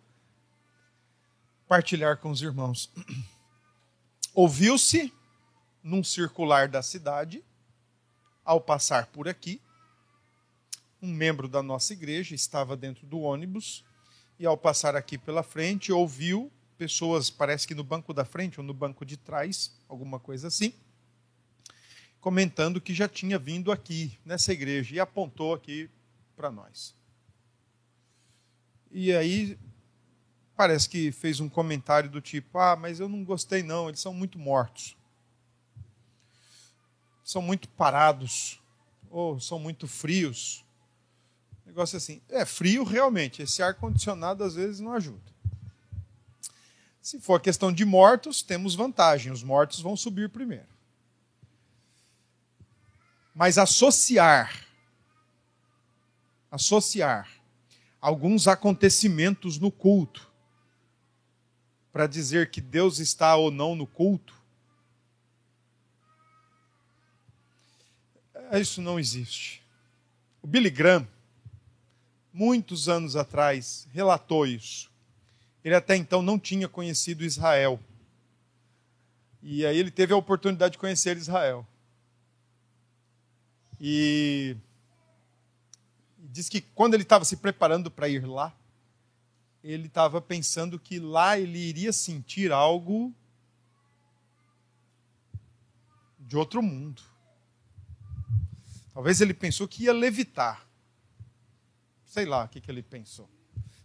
partilhar 1.68 2.18
com 2.18 2.30
os 2.30 2.42
irmãos. 2.42 2.92
Ouviu-se 4.36 5.12
num 5.84 6.04
circular 6.04 6.68
da 6.68 6.82
cidade, 6.82 7.44
ao 8.46 8.62
passar 8.62 9.08
por 9.08 9.28
aqui, 9.28 9.62
um 11.02 11.14
membro 11.14 11.48
da 11.48 11.62
nossa 11.62 11.92
igreja 11.92 12.34
estava 12.34 12.78
dentro 12.78 13.06
do 13.06 13.20
ônibus 13.20 13.84
e, 14.40 14.46
ao 14.46 14.58
passar 14.58 14.96
aqui 14.96 15.18
pela 15.18 15.44
frente, 15.44 15.92
ouviu 15.92 16.50
pessoas, 16.78 17.30
parece 17.30 17.68
que 17.68 17.76
no 17.76 17.84
banco 17.84 18.14
da 18.14 18.24
frente 18.24 18.60
ou 18.60 18.66
no 18.66 18.74
banco 18.74 19.06
de 19.06 19.18
trás, 19.18 19.72
alguma 19.88 20.20
coisa 20.20 20.48
assim, 20.48 20.74
comentando 22.22 22.80
que 22.80 22.94
já 22.94 23.08
tinha 23.08 23.38
vindo 23.38 23.72
aqui 23.72 24.18
nessa 24.26 24.54
igreja 24.54 24.96
e 24.96 25.00
apontou 25.00 25.54
aqui 25.54 25.90
para 26.38 26.50
nós. 26.50 26.96
E 28.90 29.14
aí 29.14 29.58
parece 30.56 30.88
que 30.88 31.12
fez 31.12 31.40
um 31.40 31.50
comentário 31.50 32.10
do 32.10 32.22
tipo: 32.22 32.58
Ah, 32.58 32.76
mas 32.76 33.00
eu 33.00 33.10
não 33.10 33.24
gostei, 33.24 33.62
não, 33.62 33.90
eles 33.90 34.00
são 34.00 34.14
muito 34.14 34.40
mortos. 34.40 34.96
São 37.24 37.42
muito 37.42 37.70
parados, 37.70 38.60
ou 39.10 39.40
são 39.40 39.60
muito 39.60 39.88
frios. 39.88 40.66
Negócio 41.66 41.98
assim. 41.98 42.22
É 42.30 42.46
frio 42.46 42.84
realmente, 42.84 43.42
esse 43.42 43.62
ar-condicionado 43.64 44.44
às 44.44 44.56
vezes 44.56 44.80
não 44.80 44.94
ajuda. 44.94 45.34
Se 47.02 47.20
for 47.20 47.42
questão 47.42 47.72
de 47.72 47.84
mortos, 47.84 48.42
temos 48.42 48.76
vantagem, 48.76 49.32
os 49.32 49.44
mortos 49.44 49.80
vão 49.82 49.96
subir 49.96 50.30
primeiro. 50.30 50.68
Mas 53.36 53.58
associar, 53.58 54.66
associar 56.52 57.30
alguns 58.00 58.48
acontecimentos 58.48 59.58
no 59.58 59.72
culto 59.72 60.32
para 61.92 62.08
dizer 62.08 62.52
que 62.52 62.62
Deus 62.62 63.00
está 63.00 63.36
ou 63.36 63.50
não 63.50 63.76
no 63.76 63.88
culto, 63.88 64.43
isso 68.60 68.82
não 68.82 69.00
existe. 69.00 69.64
O 70.42 70.48
Billy 70.48 70.70
Graham, 70.70 71.08
muitos 72.32 72.88
anos 72.90 73.16
atrás, 73.16 73.88
relatou 73.92 74.46
isso. 74.46 74.92
Ele 75.64 75.76
até 75.76 75.96
então 75.96 76.22
não 76.22 76.38
tinha 76.38 76.68
conhecido 76.68 77.24
Israel. 77.24 77.80
E 79.42 79.66
aí 79.66 79.78
ele 79.78 79.92
teve 79.92 80.14
a 80.14 80.18
oportunidade 80.18 80.74
de 80.74 80.78
conhecer 80.78 81.18
Israel. 81.18 81.66
E 83.80 84.56
diz 86.18 86.50
que 86.50 86.62
quando 86.62 86.94
ele 86.94 87.04
estava 87.04 87.26
se 87.26 87.38
preparando 87.38 87.90
para 87.90 88.08
ir 88.08 88.26
lá, 88.26 88.56
ele 89.64 89.88
estava 89.88 90.20
pensando 90.22 90.78
que 90.78 91.00
lá 91.00 91.40
ele 91.40 91.58
iria 91.58 91.94
sentir 91.94 92.52
algo 92.52 93.14
de 96.20 96.36
outro 96.36 96.62
mundo. 96.62 97.13
Talvez 98.94 99.22
ele 99.22 99.34
pensou 99.34 99.68
que 99.68 99.84
ia 99.84 99.94
levitar. 99.94 100.68
Sei 102.06 102.26
lá 102.26 102.44
o 102.44 102.48
que, 102.48 102.62
que 102.62 102.70
ele 102.70 102.84
pensou 102.84 103.30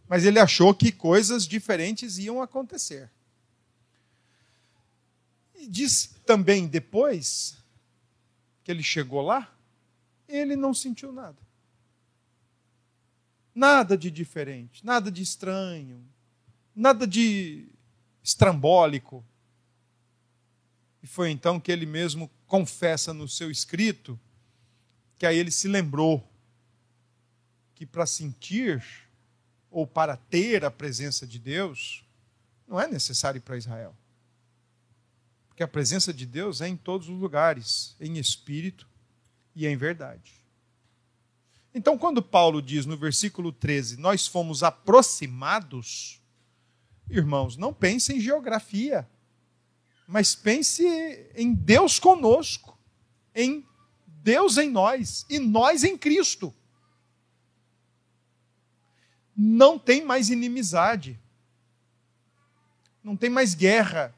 mas 0.08 0.24
ele 0.24 0.40
achou 0.40 0.74
que 0.74 0.90
coisas 0.90 1.46
diferentes 1.46 2.16
iam 2.16 2.40
acontecer. 2.40 3.10
E 5.54 5.66
diz 5.66 6.14
também 6.24 6.66
depois 6.66 7.58
que 8.64 8.70
ele 8.70 8.82
chegou 8.82 9.20
lá, 9.20 9.54
ele 10.26 10.56
não 10.56 10.72
sentiu 10.72 11.12
nada. 11.12 11.36
Nada 13.54 13.98
de 13.98 14.10
diferente, 14.10 14.84
nada 14.84 15.10
de 15.10 15.22
estranho, 15.22 16.02
nada 16.74 17.06
de 17.06 17.66
estrambólico. 18.22 19.22
E 21.02 21.06
foi 21.06 21.30
então 21.30 21.60
que 21.60 21.70
ele 21.70 21.84
mesmo 21.84 22.30
confessa 22.46 23.12
no 23.12 23.28
seu 23.28 23.50
escrito 23.50 24.18
que 25.18 25.26
aí 25.26 25.36
ele 25.36 25.50
se 25.50 25.66
lembrou 25.66 26.26
que 27.74 27.84
para 27.84 28.06
sentir 28.06 28.82
ou 29.70 29.86
para 29.86 30.16
ter 30.16 30.64
a 30.64 30.70
presença 30.70 31.26
de 31.26 31.38
Deus, 31.38 32.04
não 32.66 32.80
é 32.80 32.86
necessário 32.86 33.40
para 33.40 33.56
Israel. 33.56 33.94
Porque 35.48 35.62
a 35.62 35.68
presença 35.68 36.14
de 36.14 36.24
Deus 36.24 36.60
é 36.60 36.68
em 36.68 36.76
todos 36.76 37.08
os 37.08 37.18
lugares, 37.18 37.96
em 38.00 38.16
espírito 38.16 38.88
e 39.54 39.66
em 39.66 39.76
verdade. 39.76 40.32
Então, 41.74 41.98
quando 41.98 42.22
Paulo 42.22 42.62
diz 42.62 42.86
no 42.86 42.96
versículo 42.96 43.52
13, 43.52 43.98
nós 43.98 44.26
fomos 44.26 44.62
aproximados, 44.62 46.20
irmãos, 47.10 47.56
não 47.56 47.74
pense 47.74 48.12
em 48.12 48.20
geografia, 48.20 49.08
mas 50.06 50.34
pense 50.34 50.82
em 51.34 51.52
Deus 51.52 51.98
conosco, 51.98 52.78
em 53.34 53.67
Deus 54.28 54.58
em 54.58 54.68
nós 54.68 55.24
e 55.30 55.38
nós 55.38 55.84
em 55.84 55.96
Cristo. 55.96 56.54
Não 59.34 59.78
tem 59.78 60.04
mais 60.04 60.28
inimizade, 60.28 61.18
não 63.02 63.16
tem 63.16 63.30
mais 63.30 63.54
guerra, 63.54 64.14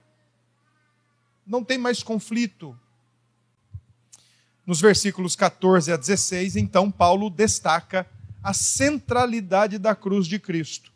não 1.46 1.62
tem 1.62 1.78
mais 1.78 2.02
conflito. 2.02 2.76
Nos 4.66 4.80
versículos 4.80 5.36
14 5.36 5.92
a 5.92 5.96
16, 5.96 6.56
então, 6.56 6.90
Paulo 6.90 7.30
destaca 7.30 8.04
a 8.42 8.52
centralidade 8.52 9.78
da 9.78 9.94
cruz 9.94 10.26
de 10.26 10.40
Cristo, 10.40 10.92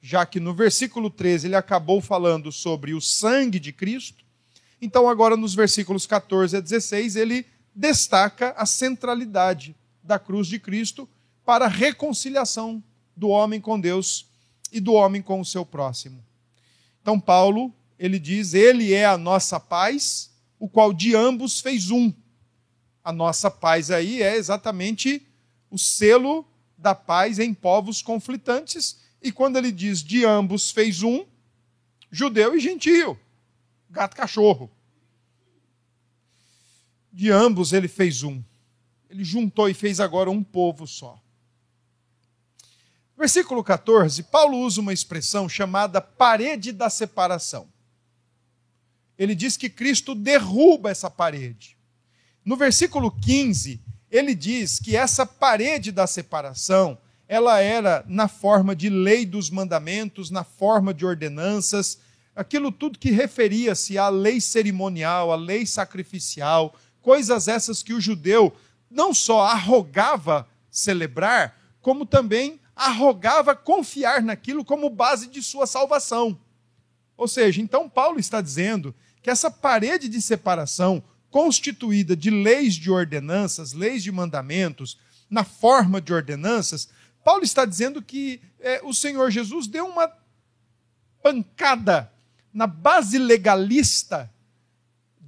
já 0.00 0.26
que 0.26 0.40
no 0.40 0.52
versículo 0.52 1.08
13 1.10 1.46
ele 1.46 1.54
acabou 1.54 2.00
falando 2.00 2.50
sobre 2.50 2.92
o 2.92 3.00
sangue 3.00 3.60
de 3.60 3.72
Cristo, 3.72 4.24
então, 4.80 5.08
agora 5.08 5.36
nos 5.36 5.54
versículos 5.54 6.08
14 6.08 6.56
a 6.56 6.60
16, 6.60 7.14
ele 7.14 7.46
destaca 7.74 8.54
a 8.56 8.66
centralidade 8.66 9.76
da 10.02 10.18
cruz 10.18 10.46
de 10.46 10.58
Cristo 10.58 11.08
para 11.44 11.66
a 11.66 11.68
reconciliação 11.68 12.82
do 13.16 13.28
homem 13.28 13.60
com 13.60 13.78
Deus 13.78 14.26
e 14.70 14.80
do 14.80 14.94
homem 14.94 15.22
com 15.22 15.40
o 15.40 15.44
seu 15.44 15.64
próximo. 15.64 16.24
Então, 17.00 17.18
Paulo, 17.18 17.72
ele 17.98 18.18
diz: 18.18 18.54
Ele 18.54 18.92
é 18.92 19.04
a 19.04 19.18
nossa 19.18 19.58
paz, 19.60 20.30
o 20.58 20.68
qual 20.68 20.92
de 20.92 21.14
ambos 21.14 21.60
fez 21.60 21.90
um. 21.90 22.12
A 23.04 23.12
nossa 23.12 23.50
paz 23.50 23.90
aí 23.90 24.22
é 24.22 24.36
exatamente 24.36 25.26
o 25.70 25.78
selo 25.78 26.46
da 26.78 26.94
paz 26.94 27.38
em 27.38 27.52
povos 27.52 28.02
conflitantes. 28.02 29.00
E 29.20 29.30
quando 29.30 29.56
ele 29.56 29.72
diz 29.72 30.02
de 30.02 30.24
ambos 30.24 30.70
fez 30.70 31.02
um, 31.02 31.24
judeu 32.10 32.56
e 32.56 32.60
gentio, 32.60 33.18
gato 33.90 34.16
cachorro. 34.16 34.70
De 37.12 37.30
ambos 37.30 37.72
ele 37.72 37.88
fez 37.88 38.22
um. 38.22 38.42
Ele 39.10 39.22
juntou 39.22 39.68
e 39.68 39.74
fez 39.74 40.00
agora 40.00 40.30
um 40.30 40.42
povo 40.42 40.86
só. 40.86 41.20
Versículo 43.16 43.62
14, 43.62 44.22
Paulo 44.24 44.58
usa 44.58 44.80
uma 44.80 44.92
expressão 44.92 45.48
chamada 45.48 46.00
parede 46.00 46.72
da 46.72 46.88
separação. 46.88 47.68
Ele 49.18 49.34
diz 49.34 49.56
que 49.56 49.68
Cristo 49.68 50.14
derruba 50.14 50.90
essa 50.90 51.10
parede. 51.10 51.76
No 52.44 52.56
versículo 52.56 53.10
15, 53.10 53.80
ele 54.10 54.34
diz 54.34 54.80
que 54.80 54.96
essa 54.96 55.24
parede 55.24 55.92
da 55.92 56.06
separação, 56.06 56.98
ela 57.28 57.60
era 57.60 58.04
na 58.08 58.26
forma 58.26 58.74
de 58.74 58.88
lei 58.90 59.24
dos 59.24 59.48
mandamentos, 59.50 60.30
na 60.30 60.42
forma 60.42 60.92
de 60.92 61.06
ordenanças, 61.06 61.98
aquilo 62.34 62.72
tudo 62.72 62.98
que 62.98 63.10
referia-se 63.10 63.96
à 63.96 64.08
lei 64.08 64.40
cerimonial, 64.40 65.30
à 65.30 65.36
lei 65.36 65.64
sacrificial, 65.64 66.74
coisas 67.02 67.48
essas 67.48 67.82
que 67.82 67.92
o 67.92 68.00
judeu 68.00 68.56
não 68.90 69.12
só 69.12 69.42
arrogava 69.42 70.48
celebrar, 70.70 71.58
como 71.80 72.06
também 72.06 72.60
arrogava 72.74 73.54
confiar 73.54 74.22
naquilo 74.22 74.64
como 74.64 74.88
base 74.88 75.26
de 75.26 75.42
sua 75.42 75.66
salvação. 75.66 76.38
Ou 77.16 77.28
seja, 77.28 77.60
então 77.60 77.88
Paulo 77.88 78.18
está 78.18 78.40
dizendo 78.40 78.94
que 79.22 79.30
essa 79.30 79.50
parede 79.50 80.08
de 80.08 80.20
separação, 80.20 81.02
constituída 81.30 82.16
de 82.16 82.30
leis 82.30 82.74
de 82.74 82.90
ordenanças, 82.90 83.72
leis 83.72 84.02
de 84.02 84.10
mandamentos, 84.10 84.98
na 85.30 85.44
forma 85.44 86.00
de 86.00 86.12
ordenanças, 86.12 86.88
Paulo 87.24 87.42
está 87.42 87.64
dizendo 87.64 88.02
que 88.02 88.40
é, 88.60 88.80
o 88.82 88.92
Senhor 88.92 89.30
Jesus 89.30 89.66
deu 89.66 89.86
uma 89.86 90.10
pancada 91.22 92.12
na 92.52 92.66
base 92.66 93.16
legalista 93.16 94.30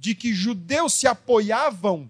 de 0.05 0.13
que 0.13 0.33
judeus 0.33 0.93
se 0.93 1.07
apoiavam 1.07 2.09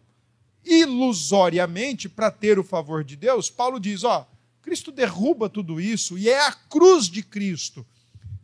ilusoriamente 0.65 2.09
para 2.09 2.29
ter 2.29 2.59
o 2.59 2.63
favor 2.63 3.05
de 3.05 3.15
Deus. 3.15 3.49
Paulo 3.49 3.79
diz: 3.79 4.03
ó, 4.03 4.27
Cristo 4.61 4.91
derruba 4.91 5.47
tudo 5.47 5.79
isso 5.79 6.17
e 6.17 6.27
é 6.27 6.45
a 6.45 6.51
cruz 6.51 7.05
de 7.09 7.23
Cristo 7.23 7.85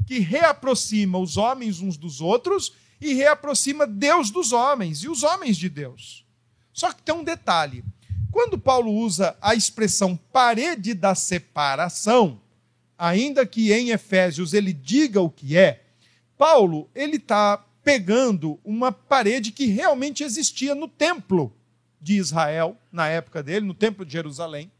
que 0.07 0.19
reaproxima 0.19 1.17
os 1.17 1.35
homens 1.35 1.81
uns 1.81 1.97
dos 1.97 2.21
outros 2.21 2.73
e 2.99 3.13
reaproxima 3.13 3.85
Deus 3.85 4.31
dos 4.31 4.53
homens 4.53 5.03
e 5.03 5.09
os 5.09 5.21
homens 5.21 5.57
de 5.57 5.67
Deus. 5.67 6.25
Só 6.71 6.93
que 6.93 7.01
tem 7.01 7.13
um 7.13 7.23
detalhe. 7.23 7.83
Quando 8.31 8.57
Paulo 8.57 8.93
usa 8.93 9.35
a 9.41 9.53
expressão 9.53 10.15
parede 10.31 10.93
da 10.93 11.13
separação, 11.13 12.39
ainda 12.97 13.45
que 13.45 13.73
em 13.73 13.89
Efésios 13.89 14.53
ele 14.53 14.71
diga 14.71 15.19
o 15.19 15.29
que 15.29 15.57
é, 15.57 15.83
Paulo 16.37 16.89
ele 16.95 17.17
está 17.17 17.65
pegando 17.83 18.59
uma 18.63 18.91
parede 18.91 19.51
que 19.51 19.65
realmente 19.65 20.23
existia 20.23 20.75
no 20.75 20.87
templo 20.87 21.55
de 21.99 22.15
Israel, 22.17 22.77
na 22.91 23.07
época 23.07 23.41
dele, 23.43 23.65
no 23.65 23.73
templo 23.73 24.05
de 24.05 24.13
Jerusalém 24.13 24.71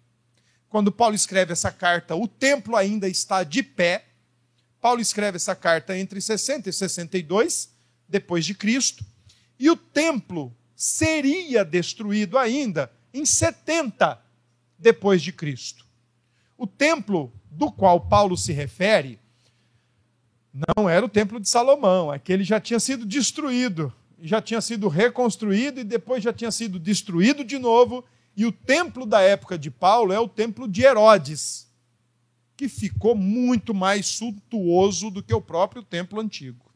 quando 0.72 0.90
Paulo 0.90 1.14
escreve 1.14 1.52
essa 1.52 1.70
carta, 1.70 2.16
o 2.16 2.26
templo 2.26 2.78
ainda 2.78 3.06
está 3.10 3.44
de 3.44 3.62
pé. 3.62 4.06
Paulo 4.80 5.02
escreve 5.02 5.36
essa 5.36 5.54
carta 5.54 5.98
entre 5.98 6.22
60 6.22 6.70
e 6.70 6.74
62 6.74 7.70
depois 8.08 8.46
de 8.46 8.54
Cristo, 8.56 9.06
e 9.60 9.70
o 9.70 9.76
templo 9.76 10.56
seria 10.74 11.64
destruído 11.66 12.38
ainda 12.38 12.92
em 13.14 13.26
70 13.26 14.20
depois 14.80 15.22
de 15.22 15.34
Cristo. 15.34 15.86
O 16.58 16.66
templo 16.66 17.34
do 17.50 17.70
qual 17.70 18.00
Paulo 18.00 18.38
se 18.38 18.54
refere 18.54 19.20
Não 20.54 20.90
era 20.90 21.06
o 21.06 21.10
templo 21.10 21.40
de 21.40 21.48
Salomão, 21.48 22.12
aquele 22.12 22.44
já 22.44 22.60
tinha 22.60 22.80
sido 22.80 23.06
destruído, 23.06 23.92
já 24.22 24.42
tinha 24.42 24.60
sido 24.60 24.88
reconstruído 24.90 25.80
e 25.80 25.84
depois 25.84 26.24
já 26.24 26.34
tinha 26.34 26.52
sido 26.52 26.78
destruído 26.78 27.44
de 27.44 27.58
novo. 27.58 28.04
E 28.36 28.46
o 28.46 28.52
templo 28.52 29.06
da 29.06 29.22
época 29.22 29.58
de 29.58 29.72
Paulo 29.72 30.12
é 30.12 30.20
o 30.20 30.28
templo 30.28 30.68
de 30.68 30.84
Herodes, 30.84 31.68
que 32.58 32.68
ficou 32.68 33.16
muito 33.16 33.74
mais 33.74 34.06
suntuoso 34.06 35.10
do 35.10 35.24
que 35.24 35.34
o 35.34 35.42
próprio 35.42 35.84
templo 35.84 36.20
antigo. 36.20 36.72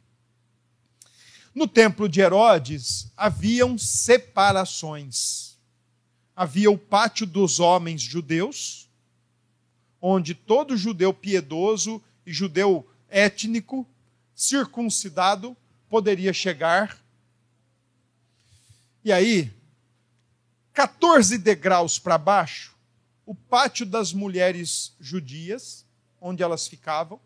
No 1.54 1.68
templo 1.68 2.10
de 2.10 2.22
Herodes 2.22 3.12
haviam 3.16 3.78
separações. 3.78 5.58
Havia 6.36 6.70
o 6.70 6.78
pátio 6.78 7.26
dos 7.26 7.62
homens 7.62 8.02
judeus, 8.02 8.90
onde 10.02 10.34
todo 10.34 10.76
judeu 10.76 11.14
piedoso 11.14 12.02
e 12.26 12.34
judeu 12.34 12.86
étnico, 13.10 13.88
circuncidado, 14.34 15.56
poderia 15.90 16.34
chegar. 16.34 16.98
E 19.04 19.12
aí, 19.12 19.54
14 20.74 21.38
degraus 21.38 21.98
para 21.98 22.18
baixo, 22.18 22.76
o 23.26 23.34
pátio 23.34 23.86
das 23.86 24.12
mulheres 24.12 24.96
judias, 25.00 25.86
onde 26.20 26.44
elas 26.44 26.68
ficavam. 26.68 27.20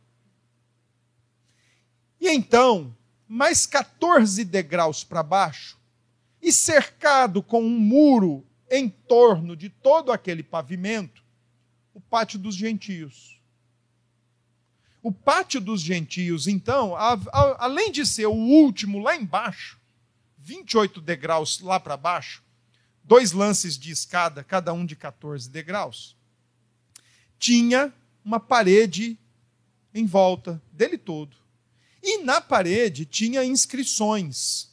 E 2.21 2.29
então, 2.29 2.95
mais 3.27 3.65
14 3.65 4.43
degraus 4.43 5.03
para 5.03 5.23
baixo, 5.23 5.79
e 6.41 6.51
cercado 6.51 7.41
com 7.41 7.61
um 7.61 7.79
muro 7.79 8.45
em 8.69 8.89
torno 8.89 9.55
de 9.55 9.69
todo 9.69 10.11
aquele 10.11 10.43
pavimento, 10.43 11.23
o 11.93 11.99
pátio 11.99 12.37
dos 12.37 12.55
gentios. 12.55 13.38
O 15.01 15.11
pátio 15.11 15.61
dos 15.61 15.81
gentios, 15.81 16.47
então, 16.47 16.95
a, 16.95 17.13
a, 17.13 17.65
além 17.65 17.91
de 17.91 18.05
ser 18.05 18.25
o 18.25 18.33
último 18.33 18.99
lá 18.99 19.15
embaixo, 19.15 19.79
28 20.37 20.99
degraus 20.99 21.59
lá 21.61 21.79
para 21.79 21.95
baixo, 21.95 22.43
dois 23.03 23.31
lances 23.31 23.77
de 23.77 23.91
escada, 23.91 24.43
cada 24.43 24.73
um 24.73 24.85
de 24.85 24.95
14 24.95 25.49
degraus, 25.49 26.17
tinha 27.37 27.93
uma 28.23 28.39
parede 28.39 29.17
em 29.93 30.05
volta 30.05 30.61
dele 30.71 30.97
todo. 30.97 31.37
E 32.03 32.23
na 32.23 32.41
parede 32.41 33.05
tinha 33.05 33.43
inscrições 33.43 34.69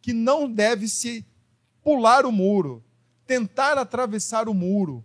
que 0.00 0.12
não 0.12 0.50
deve 0.50 0.88
se 0.88 1.24
pular 1.82 2.26
o 2.26 2.32
muro, 2.32 2.82
tentar 3.26 3.78
atravessar 3.78 4.48
o 4.48 4.54
muro. 4.54 5.04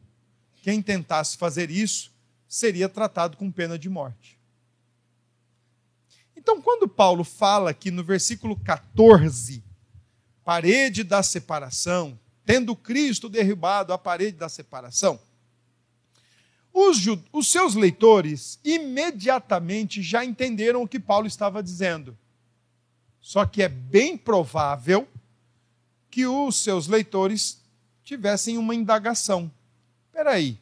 Quem 0.63 0.81
tentasse 0.81 1.37
fazer 1.37 1.69
isso 1.69 2.11
seria 2.47 2.87
tratado 2.87 3.37
com 3.37 3.51
pena 3.51 3.77
de 3.77 3.89
morte. 3.89 4.37
Então, 6.35 6.61
quando 6.61 6.87
Paulo 6.87 7.23
fala 7.23 7.71
aqui 7.71 7.91
no 7.91 8.03
versículo 8.03 8.55
14, 8.55 9.63
parede 10.45 11.03
da 11.03 11.21
separação, 11.21 12.17
tendo 12.45 12.75
Cristo 12.75 13.27
derribado 13.27 13.91
a 13.91 13.97
parede 13.97 14.37
da 14.37 14.47
separação, 14.47 15.19
os, 16.73 16.99
os, 17.33 17.51
seus 17.51 17.73
leitores 17.73 18.59
imediatamente 18.63 20.01
já 20.01 20.23
entenderam 20.23 20.83
o 20.83 20.87
que 20.87 20.99
Paulo 20.99 21.25
estava 21.25 21.61
dizendo. 21.63 22.17
Só 23.19 23.45
que 23.45 23.63
é 23.63 23.67
bem 23.67 24.15
provável 24.15 25.07
que 26.09 26.25
os 26.27 26.55
seus 26.55 26.87
leitores 26.87 27.61
tivessem 28.03 28.57
uma 28.57 28.75
indagação. 28.75 29.51
Espera 30.05 30.31
aí, 30.31 30.57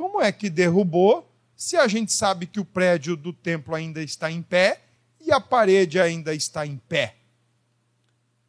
como 0.00 0.18
é 0.18 0.32
que 0.32 0.48
derrubou 0.48 1.30
se 1.54 1.76
a 1.76 1.86
gente 1.86 2.10
sabe 2.10 2.46
que 2.46 2.58
o 2.58 2.64
prédio 2.64 3.14
do 3.14 3.34
templo 3.34 3.74
ainda 3.74 4.02
está 4.02 4.32
em 4.32 4.40
pé 4.40 4.80
e 5.20 5.30
a 5.30 5.38
parede 5.38 6.00
ainda 6.00 6.34
está 6.34 6.66
em 6.66 6.78
pé? 6.78 7.16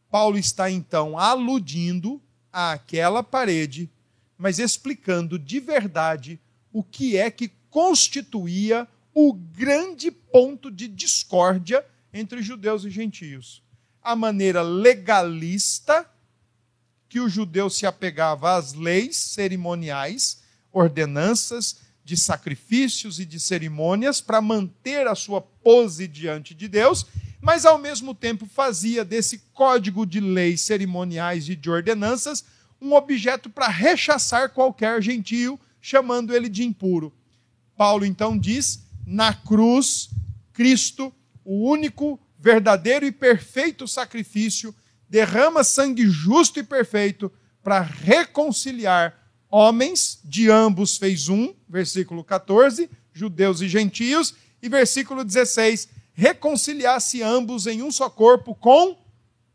Paulo 0.10 0.38
está 0.38 0.72
então 0.72 1.20
aludindo 1.20 2.22
àquela 2.54 3.22
parede, 3.22 3.92
mas 4.38 4.60
explicando 4.60 5.38
de 5.38 5.60
verdade 5.60 6.40
o 6.72 6.82
que 6.82 7.18
é 7.18 7.30
que 7.30 7.52
constituía 7.70 8.88
o 9.14 9.34
grande 9.34 10.10
ponto 10.10 10.72
de 10.72 10.88
discórdia 10.88 11.86
entre 12.14 12.42
judeus 12.42 12.86
e 12.86 12.90
gentios. 12.90 13.62
A 14.02 14.16
maneira 14.16 14.62
legalista 14.62 16.10
que 17.10 17.20
o 17.20 17.28
judeu 17.28 17.70
se 17.70 17.86
apegava 17.86 18.56
às 18.56 18.72
leis 18.72 19.18
cerimoniais 19.18 20.41
ordenanças, 20.72 21.80
de 22.04 22.18
sacrifícios 22.18 23.20
e 23.20 23.26
de 23.26 23.40
cerimônias 23.40 24.20
para 24.22 24.42
manter 24.42 25.08
a 25.08 25.16
sua 25.16 25.42
pose 25.42 26.08
diante 26.08 26.54
de 26.54 26.68
Deus, 26.68 27.06
mas 27.40 27.66
ao 27.66 27.78
mesmo 27.78 28.14
tempo 28.14 28.46
fazia 28.46 29.06
desse 29.06 29.40
código 29.54 30.06
de 30.06 30.20
leis 30.20 30.62
cerimoniais 30.62 31.48
e 31.50 31.56
de 31.56 31.70
ordenanças 31.70 32.44
um 32.82 32.94
objeto 32.94 33.50
para 33.50 33.68
rechaçar 33.68 34.50
qualquer 34.50 35.02
gentio, 35.02 35.60
chamando 35.80 36.36
ele 36.36 36.50
de 36.50 36.64
impuro. 36.64 37.14
Paulo 37.78 38.06
então 38.06 38.38
diz: 38.38 38.84
na 39.06 39.34
cruz, 39.34 40.10
Cristo, 40.52 41.14
o 41.46 41.70
único, 41.70 42.20
verdadeiro 42.40 43.06
e 43.06 43.12
perfeito 43.12 43.88
sacrifício, 43.88 44.74
derrama 45.08 45.64
sangue 45.64 46.10
justo 46.10 46.60
e 46.60 46.64
perfeito 46.64 47.32
para 47.62 47.82
reconciliar 47.82 49.21
homens, 49.52 50.20
de 50.24 50.50
ambos 50.50 50.98
fez 50.98 51.28
um, 51.28 51.54
versículo 51.68 52.24
14, 52.24 52.90
judeus 53.14 53.60
e 53.60 53.68
gentios, 53.68 54.34
e 54.62 54.70
versículo 54.70 55.26
16, 55.26 55.90
reconciliasse 56.14 57.22
ambos 57.22 57.68
em 57.68 57.84
um 57.84 57.92
só 57.92 58.10
corpo 58.10 58.56
com 58.56 58.98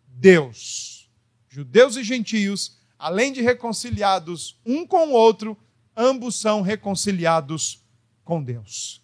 Deus. 0.07 1.09
Judeus 1.49 1.97
e 1.97 2.05
gentios, 2.05 2.79
além 2.99 3.33
de 3.33 3.41
reconciliados 3.41 4.61
um 4.67 4.87
com 4.87 5.09
o 5.09 5.13
outro, 5.13 5.57
ambos 5.97 6.37
são 6.37 6.61
reconciliados 6.61 7.83
com 8.23 8.43
Deus. 8.43 9.03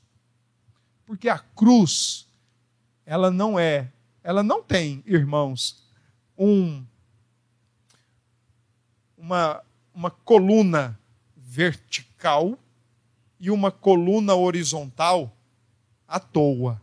Porque 1.07 1.29
a 1.29 1.39
cruz, 1.39 2.29
ela 3.07 3.31
não 3.31 3.59
é, 3.59 3.91
ela 4.23 4.43
não 4.43 4.63
tem, 4.63 5.03
irmãos, 5.07 5.83
um 6.37 6.85
uma 9.17 9.63
uma 9.95 10.11
coluna 10.11 10.99
vertical 11.37 12.59
e 13.39 13.51
uma 13.51 13.71
coluna 13.71 14.35
horizontal 14.35 15.37
à 16.07 16.19
toa. 16.19 16.81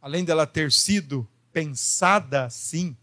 Além 0.00 0.24
dela 0.24 0.46
ter 0.46 0.72
sido 0.72 1.26
pensada 1.52 2.44
assim, 2.44 2.96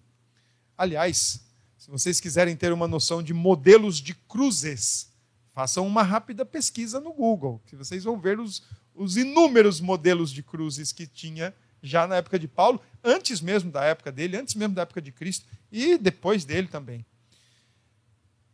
aliás, 0.78 1.42
se 1.78 1.90
vocês 1.90 2.20
quiserem 2.20 2.56
ter 2.56 2.72
uma 2.74 2.88
noção 2.88 3.24
de 3.24 3.34
modelos 3.34 3.98
de 3.98 4.14
cruzes, 4.14 5.10
façam 5.54 5.88
uma 5.88 6.04
rápida 6.04 6.46
pesquisa 6.46 7.00
no 7.00 7.14
Google, 7.14 7.62
que 7.66 7.76
vocês 7.76 8.04
vão 8.04 8.20
ver 8.20 8.40
os, 8.40 8.64
os 8.94 9.18
inúmeros 9.18 9.80
modelos 9.80 10.32
de 10.32 10.44
cruzes 10.44 10.92
que 10.92 11.08
tinha 11.08 11.54
já 11.82 12.06
na 12.06 12.18
época 12.18 12.38
de 12.38 12.48
Paulo, 12.48 12.80
antes 13.04 13.42
mesmo 13.42 13.72
da 13.72 13.84
época 13.84 14.12
dele, 14.12 14.38
antes 14.38 14.54
mesmo 14.54 14.76
da 14.76 14.84
época 14.84 15.02
de 15.02 15.12
Cristo 15.12 15.48
e 15.72 15.98
depois 15.98 16.46
dele 16.46 16.68
também 16.68 17.06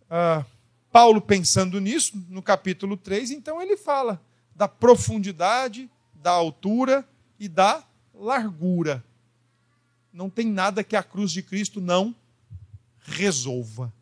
ah, 0.09 0.45
Paulo 0.91 1.21
pensando 1.21 1.79
nisso, 1.79 2.21
no 2.29 2.41
capítulo 2.41 2.97
3, 2.97 3.31
então 3.31 3.61
ele 3.61 3.77
fala 3.77 4.21
da 4.55 4.67
profundidade, 4.67 5.89
da 6.15 6.31
altura 6.31 7.07
e 7.39 7.47
da 7.47 7.83
largura. 8.13 9.03
Não 10.11 10.29
tem 10.29 10.47
nada 10.47 10.83
que 10.83 10.95
a 10.95 11.03
cruz 11.03 11.31
de 11.31 11.43
Cristo 11.43 11.79
não 11.79 12.15
resolva. 12.99 13.93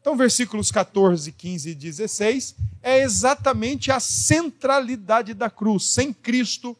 Então, 0.00 0.16
versículos 0.16 0.70
14, 0.70 1.30
15 1.32 1.70
e 1.70 1.74
16 1.74 2.56
é 2.82 3.02
exatamente 3.02 3.92
a 3.92 4.00
centralidade 4.00 5.34
da 5.34 5.50
cruz. 5.50 5.90
Sem 5.90 6.12
Cristo 6.12 6.76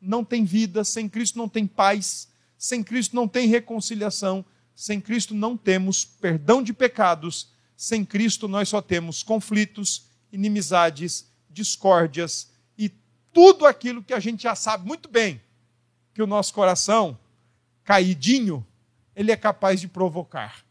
não 0.00 0.24
tem 0.24 0.44
vida, 0.44 0.82
sem 0.84 1.08
Cristo 1.08 1.36
não 1.36 1.48
tem 1.48 1.66
paz, 1.66 2.28
sem 2.58 2.82
Cristo 2.82 3.14
não 3.14 3.28
tem 3.28 3.48
reconciliação, 3.48 4.44
sem 4.74 5.00
Cristo 5.00 5.34
não 5.34 5.56
temos 5.56 6.04
perdão 6.04 6.62
de 6.62 6.72
pecados, 6.72 7.52
sem 7.76 8.04
Cristo 8.04 8.48
nós 8.48 8.68
só 8.68 8.80
temos 8.80 9.22
conflitos, 9.22 10.06
inimizades, 10.32 11.30
discórdias 11.48 12.50
e 12.76 12.90
tudo 13.32 13.66
aquilo 13.66 14.02
que 14.02 14.12
a 14.12 14.20
gente 14.20 14.42
já 14.42 14.54
sabe 14.54 14.86
muito 14.86 15.08
bem 15.08 15.40
que 16.12 16.22
o 16.22 16.26
nosso 16.26 16.54
coração, 16.54 17.18
caidinho, 17.84 18.66
ele 19.14 19.32
é 19.32 19.36
capaz 19.36 19.80
de 19.80 19.88
provocar. 19.88 20.64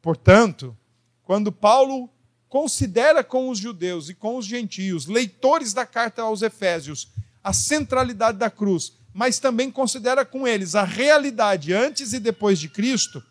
Portanto, 0.00 0.76
quando 1.22 1.52
Paulo 1.52 2.10
considera 2.48 3.22
com 3.22 3.50
os 3.50 3.58
judeus 3.58 4.08
e 4.08 4.14
com 4.14 4.36
os 4.36 4.46
gentios, 4.46 5.06
leitores 5.06 5.74
da 5.74 5.84
carta 5.84 6.22
aos 6.22 6.40
Efésios, 6.40 7.12
a 7.42 7.52
centralidade 7.52 8.38
da 8.38 8.50
cruz, 8.50 8.97
mas 9.12 9.38
também 9.38 9.70
considera 9.70 10.24
com 10.24 10.46
eles 10.46 10.74
a 10.74 10.84
realidade 10.84 11.72
antes 11.72 12.12
e 12.12 12.20
depois 12.20 12.58
de 12.58 12.68
Cristo, 12.68 13.22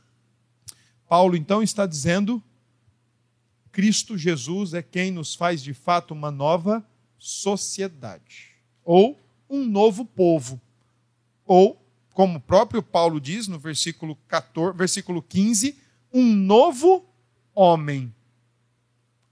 Paulo 1.08 1.36
então 1.36 1.64
está 1.64 1.86
dizendo 1.86 2.44
Cristo 3.72 4.18
Jesus 4.18 4.74
é 4.74 4.82
quem 4.82 5.12
nos 5.12 5.36
faz 5.36 5.62
de 5.62 5.74
fato 5.74 6.12
uma 6.12 6.32
nova 6.32 6.84
sociedade, 7.18 8.56
ou 8.84 9.20
um 9.50 9.64
novo 9.64 10.04
povo, 10.04 10.60
ou, 11.46 11.80
como 12.14 12.38
o 12.38 12.42
próprio 12.42 12.82
Paulo 12.82 13.22
diz 13.22 13.48
no 13.48 13.60
versículo, 13.60 14.16
14, 14.28 14.76
versículo 14.76 15.22
15, 15.22 15.78
um 16.12 16.24
novo 16.34 17.08
homem. 17.54 18.14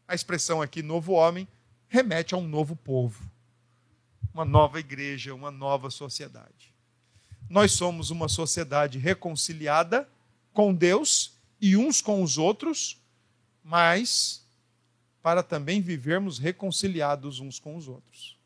A 0.07 0.13
expressão 0.13 0.61
aqui, 0.61 0.83
novo 0.83 1.13
homem, 1.13 1.47
remete 1.87 2.35
a 2.35 2.37
um 2.37 2.47
novo 2.47 2.75
povo, 2.75 3.29
uma 4.35 4.43
nova 4.43 4.81
igreja, 4.81 5.33
uma 5.33 5.49
nova 5.49 5.89
sociedade. 5.89 6.73
Nós 7.49 7.71
somos 7.71 8.09
uma 8.09 8.27
sociedade 8.27 8.99
reconciliada 8.99 10.09
com 10.51 10.75
Deus 10.75 11.37
e 11.61 11.77
uns 11.77 12.01
com 12.01 12.21
os 12.21 12.37
outros, 12.37 13.01
mas 13.63 14.45
para 15.23 15.41
também 15.41 15.79
vivermos 15.79 16.37
reconciliados 16.37 17.39
uns 17.39 17.59
com 17.59 17.77
os 17.77 17.87
outros. 17.87 18.37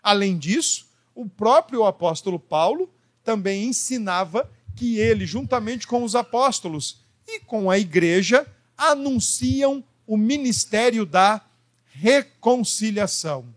Além 0.00 0.38
disso, 0.38 0.86
o 1.16 1.28
próprio 1.28 1.82
apóstolo 1.82 2.38
Paulo 2.38 2.88
também 3.24 3.64
ensinava 3.64 4.48
que 4.76 4.98
ele, 4.98 5.26
juntamente 5.26 5.84
com 5.84 6.04
os 6.04 6.14
apóstolos 6.14 7.00
e 7.26 7.40
com 7.40 7.68
a 7.68 7.76
igreja, 7.76 8.46
anunciam 8.78 9.82
o 10.06 10.16
ministério 10.16 11.04
da 11.04 11.44
reconciliação. 11.88 13.52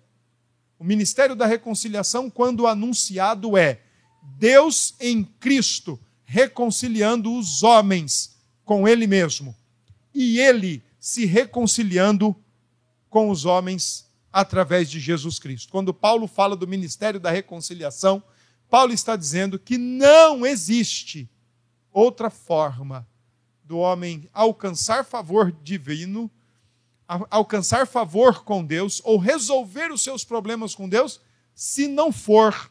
O 0.80 0.84
ministério 0.84 1.36
da 1.36 1.46
reconciliação, 1.46 2.30
quando 2.30 2.68
anunciado, 2.68 3.58
é 3.58 3.82
Deus 4.38 4.94
em 5.00 5.24
Cristo 5.24 6.00
reconciliando 6.24 7.34
os 7.34 7.64
homens 7.64 8.38
com 8.64 8.88
Ele 8.88 9.08
mesmo 9.08 9.56
e 10.14 10.40
Ele 10.40 10.84
se 11.00 11.26
reconciliando 11.26 12.36
com 13.10 13.30
os 13.30 13.46
homens 13.46 14.06
através 14.32 14.90
de 14.90 15.00
Jesus 15.00 15.40
Cristo. 15.40 15.72
Quando 15.72 15.94
Paulo 15.94 16.28
fala 16.28 16.56
do 16.56 16.68
ministério 16.68 17.20
da 17.20 17.32
reconciliação, 17.32 18.22
Paulo 18.70 18.94
está 18.94 19.16
dizendo 19.16 19.58
que 19.58 19.78
não 19.78 20.46
existe 20.46 21.30
outra 21.92 22.30
forma 22.30 23.08
do 23.64 23.78
homem 23.78 24.30
alcançar 24.34 25.06
favor 25.06 25.52
divino, 25.64 26.30
alcançar 27.08 27.88
favor 27.88 28.44
com 28.44 28.64
Deus 28.64 29.02
ou 29.04 29.18
resolver 29.18 29.92
os 29.92 30.04
seus 30.04 30.24
problemas 30.24 30.76
com 30.76 30.90
Deus, 30.90 31.22
se 31.56 31.88
não 31.88 32.12
for 32.12 32.70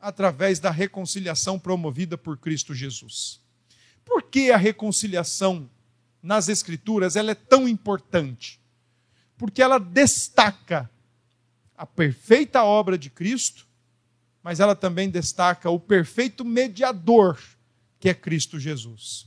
através 0.00 0.58
da 0.58 0.70
reconciliação 0.70 1.58
promovida 1.58 2.16
por 2.16 2.38
Cristo 2.38 2.74
Jesus. 2.74 3.40
Por 4.04 4.22
que 4.22 4.50
a 4.50 4.56
reconciliação 4.56 5.68
nas 6.22 6.48
Escrituras 6.48 7.16
ela 7.16 7.32
é 7.32 7.34
tão 7.34 7.68
importante? 7.68 8.60
Porque 9.36 9.60
ela 9.60 9.78
destaca 9.78 10.90
a 11.76 11.84
perfeita 11.84 12.64
obra 12.64 12.96
de 12.96 13.10
Cristo, 13.10 13.66
mas 14.42 14.60
ela 14.60 14.74
também 14.74 15.10
destaca 15.10 15.68
o 15.68 15.78
perfeito 15.78 16.44
mediador, 16.44 17.38
que 17.98 18.08
é 18.08 18.14
Cristo 18.14 18.58
Jesus. 18.58 19.26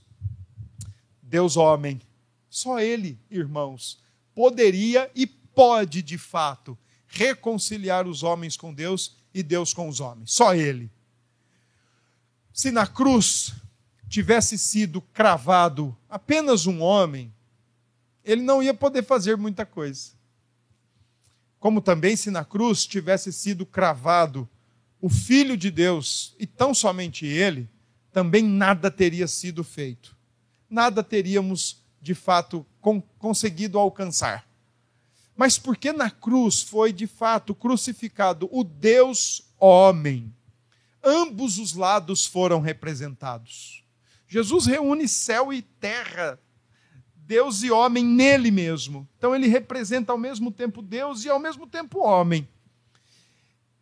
Deus 1.22 1.58
homem, 1.58 2.02
só 2.50 2.80
Ele, 2.80 3.20
irmãos, 3.30 4.02
poderia 4.40 5.12
e 5.14 5.28
pode 5.28 6.02
de 6.02 6.18
fato 6.18 6.78
reconciliar 7.06 8.08
os 8.08 8.24
homens 8.24 8.56
com 8.56 8.74
Deus 8.74 9.18
e 9.34 9.44
Deus 9.44 9.74
com 9.74 9.90
os 9.90 10.00
homens. 10.00 10.32
Só 10.32 10.56
Ele. 10.56 10.90
Se 12.54 12.72
na 12.72 12.88
cruz 12.88 13.54
tivesse 14.08 14.58
sido 14.58 15.02
cravado 15.02 15.94
apenas 16.08 16.66
um 16.66 16.80
homem, 16.82 17.34
ele 18.24 18.42
não 18.42 18.64
ia 18.64 18.74
poder 18.74 19.04
fazer 19.04 19.36
muita 19.36 19.66
coisa. 19.66 20.12
Como 21.60 21.82
também 21.82 22.16
se 22.16 22.32
na 22.32 22.46
cruz 22.46 22.86
tivesse 22.86 23.34
sido 23.34 23.66
cravado 23.66 24.48
o 25.02 25.10
Filho 25.10 25.58
de 25.58 25.70
Deus 25.70 26.34
e 26.40 26.48
tão 26.48 26.74
somente 26.74 27.26
ele, 27.26 27.70
também 28.10 28.44
nada 28.44 28.90
teria 28.90 29.28
sido 29.28 29.66
feito. 29.66 30.16
Nada 30.70 31.04
teríamos, 31.04 31.84
de 32.02 32.16
fato, 32.16 32.66
conseguido 33.18 33.78
alcançar. 33.78 34.48
Mas 35.36 35.58
porque 35.58 35.94
na 35.94 36.10
cruz 36.10 36.62
foi 36.62 36.92
de 36.92 37.08
fato 37.08 37.56
crucificado 37.56 38.50
o 38.52 38.64
Deus 38.64 39.50
homem. 39.58 40.34
Ambos 41.04 41.58
os 41.58 41.74
lados 41.74 42.26
foram 42.26 42.60
representados. 42.60 43.84
Jesus 44.28 44.66
reúne 44.66 45.08
céu 45.08 45.52
e 45.52 45.62
terra, 45.62 46.40
Deus 47.16 47.64
e 47.64 47.72
homem 47.72 48.04
nele 48.04 48.52
mesmo. 48.52 49.08
Então 49.18 49.34
ele 49.34 49.48
representa 49.48 50.12
ao 50.12 50.18
mesmo 50.18 50.52
tempo 50.52 50.82
Deus 50.82 51.24
e 51.26 51.30
ao 51.30 51.40
mesmo 51.40 51.66
tempo 51.66 52.00
homem. 52.00 52.48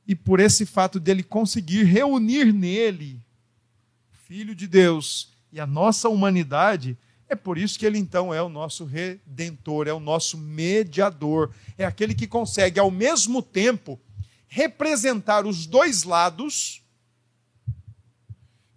E 0.07 0.15
por 0.15 0.39
esse 0.39 0.65
fato 0.65 0.99
dele 0.99 1.23
conseguir 1.23 1.83
reunir 1.83 2.53
nele 2.53 3.21
Filho 4.27 4.53
de 4.53 4.67
Deus 4.67 5.31
e 5.53 5.59
a 5.59 5.65
nossa 5.65 6.09
humanidade, 6.09 6.97
é 7.29 7.35
por 7.35 7.57
isso 7.57 7.77
que 7.77 7.85
ele 7.85 7.97
então 7.97 8.33
é 8.33 8.41
o 8.41 8.49
nosso 8.49 8.85
redentor, 8.85 9.87
é 9.87 9.93
o 9.93 9.99
nosso 9.99 10.37
mediador, 10.37 11.53
é 11.77 11.85
aquele 11.85 12.15
que 12.15 12.25
consegue 12.25 12.79
ao 12.79 12.89
mesmo 12.89 13.41
tempo 13.41 13.99
representar 14.47 15.45
os 15.45 15.65
dois 15.65 16.03
lados, 16.03 16.81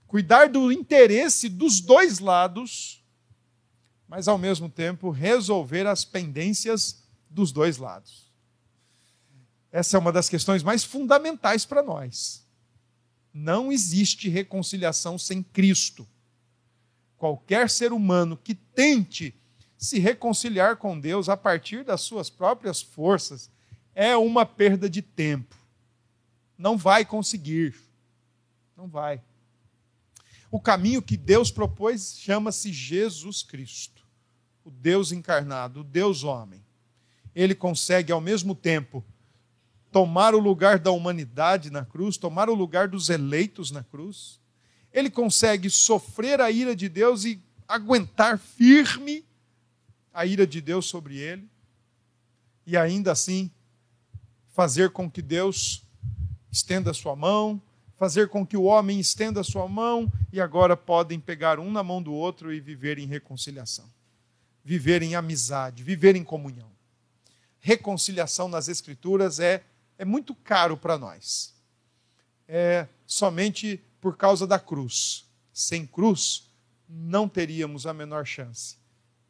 cuidar 0.07 0.49
do 0.49 0.73
interesse 0.73 1.49
dos 1.49 1.81
dois 1.81 2.19
lados, 2.19 3.05
mas 4.09 4.27
ao 4.27 4.37
mesmo 4.37 4.69
tempo 4.69 5.11
resolver 5.11 5.87
as 5.87 6.05
pendências 6.05 7.05
dos 7.29 7.53
dois 7.53 7.77
lados. 7.77 8.29
Essa 9.71 9.97
é 9.97 10.01
uma 10.01 10.11
das 10.11 10.29
questões 10.29 10.65
mais 10.65 10.83
fundamentais 10.83 11.65
para 11.65 11.81
nós. 11.81 12.45
Não 13.33 13.71
existe 13.71 14.29
reconciliação 14.29 15.17
sem 15.17 15.41
Cristo 15.41 16.09
qualquer 17.21 17.69
ser 17.69 17.93
humano 17.93 18.35
que 18.35 18.55
tente 18.55 19.39
se 19.77 19.99
reconciliar 19.99 20.77
com 20.79 20.99
Deus 20.99 21.29
a 21.29 21.37
partir 21.37 21.85
das 21.85 22.01
suas 22.01 22.31
próprias 22.31 22.81
forças 22.81 23.51
é 23.95 24.17
uma 24.17 24.47
perda 24.47 24.89
de 24.89 25.03
tempo. 25.03 25.55
Não 26.57 26.79
vai 26.79 27.05
conseguir. 27.05 27.75
Não 28.75 28.89
vai. 28.89 29.21
O 30.51 30.59
caminho 30.59 31.03
que 31.03 31.15
Deus 31.15 31.51
propôs 31.51 32.17
chama-se 32.19 32.73
Jesus 32.73 33.43
Cristo, 33.43 34.03
o 34.65 34.71
Deus 34.71 35.13
encarnado, 35.13 35.81
o 35.81 35.85
Deus 35.85 36.25
homem. 36.25 36.65
Ele 37.35 37.55
consegue 37.55 38.11
ao 38.11 38.21
mesmo 38.21 38.55
tempo 38.55 39.05
tomar 39.93 40.35
o 40.35 40.39
lugar 40.39 40.79
da 40.79 40.91
humanidade 40.91 41.69
na 41.69 41.85
cruz, 41.85 42.17
tomar 42.17 42.49
o 42.49 42.55
lugar 42.55 42.89
dos 42.89 43.11
eleitos 43.11 43.71
na 43.71 43.85
cruz, 43.85 44.41
ele 44.93 45.11
consegue 45.11 45.71
sofrer 45.71 46.41
a 46.41 46.51
ira 46.51 46.75
de 46.75 46.89
Deus 46.89 47.25
e 47.25 47.41
aguentar 47.67 48.39
firme 48.39 49.25
a 50.13 50.27
ira 50.27 50.47
de 50.47 50.61
Deus 50.61 50.87
sobre 50.87 51.17
ele, 51.19 51.49
e 52.67 52.77
ainda 52.77 53.13
assim 53.13 53.51
fazer 54.49 54.91
com 54.91 55.11
que 55.11 55.23
Deus 55.23 55.85
estenda 56.51 56.93
sua 56.93 57.15
mão, 57.15 57.63
fazer 57.97 58.29
com 58.29 58.45
que 58.45 58.57
o 58.57 58.65
homem 58.65 58.99
estenda 58.99 59.43
sua 59.45 59.69
mão, 59.69 60.11
e 60.33 60.41
agora 60.41 60.77
podem 60.77 61.21
pegar 61.21 61.61
um 61.61 61.71
na 61.71 61.83
mão 61.83 62.03
do 62.03 62.13
outro 62.13 62.53
e 62.53 62.61
viver 62.61 62.99
em 62.99 63.07
reconciliação, 63.07 63.89
viver 64.65 65.03
em 65.03 65.15
amizade, 65.15 65.85
viver 65.85 66.17
em 66.17 66.25
comunhão. 66.25 66.71
Reconciliação 67.61 68.49
nas 68.49 68.69
Escrituras 68.69 69.39
é, 69.39 69.63
é 69.99 70.05
muito 70.05 70.35
caro 70.35 70.77
para 70.77 70.99
nós. 70.99 71.55
É 72.49 72.89
somente 73.07 73.81
por 74.01 74.17
causa 74.17 74.47
da 74.47 74.59
cruz. 74.59 75.29
Sem 75.53 75.87
cruz, 75.87 76.51
não 76.89 77.29
teríamos 77.29 77.87
a 77.87 77.95
menor 77.95 78.27
chance, 78.27 78.77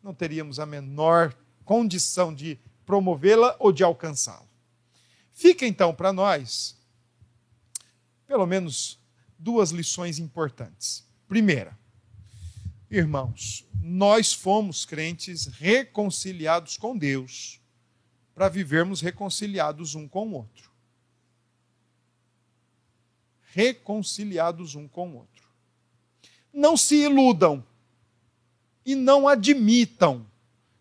não 0.03 0.14
teríamos 0.14 0.59
a 0.59 0.66
menor 0.66 1.37
condição 1.64 2.35
de 2.35 2.59
promovê-la 2.87 3.57
ou 3.59 3.73
de 3.73 3.83
alcançá-la. 3.83 4.49
Fica 5.33 5.66
então 5.66 5.95
para 5.95 6.12
nós, 6.12 6.77
pelo 8.27 8.47
menos, 8.47 8.99
duas 9.39 9.71
lições 9.71 10.18
importantes. 10.18 11.07
Primeira, 11.29 11.79
irmãos, 12.91 13.66
nós 13.81 14.33
fomos 14.33 14.85
crentes 14.85 15.47
reconciliados 15.47 16.77
com 16.77 16.97
Deus 16.97 17.61
para 18.35 18.49
vivermos 18.49 19.01
reconciliados 19.01 19.95
um 19.95 20.09
com 20.09 20.29
o 20.29 20.35
outro 20.35 20.70
reconciliados 23.53 24.75
um 24.75 24.87
com 24.87 25.11
o 25.11 25.17
outro. 25.17 25.49
Não 26.53 26.77
se 26.77 26.97
iludam 26.97 27.65
e 28.85 28.95
não 28.95 29.29
admitam 29.29 30.27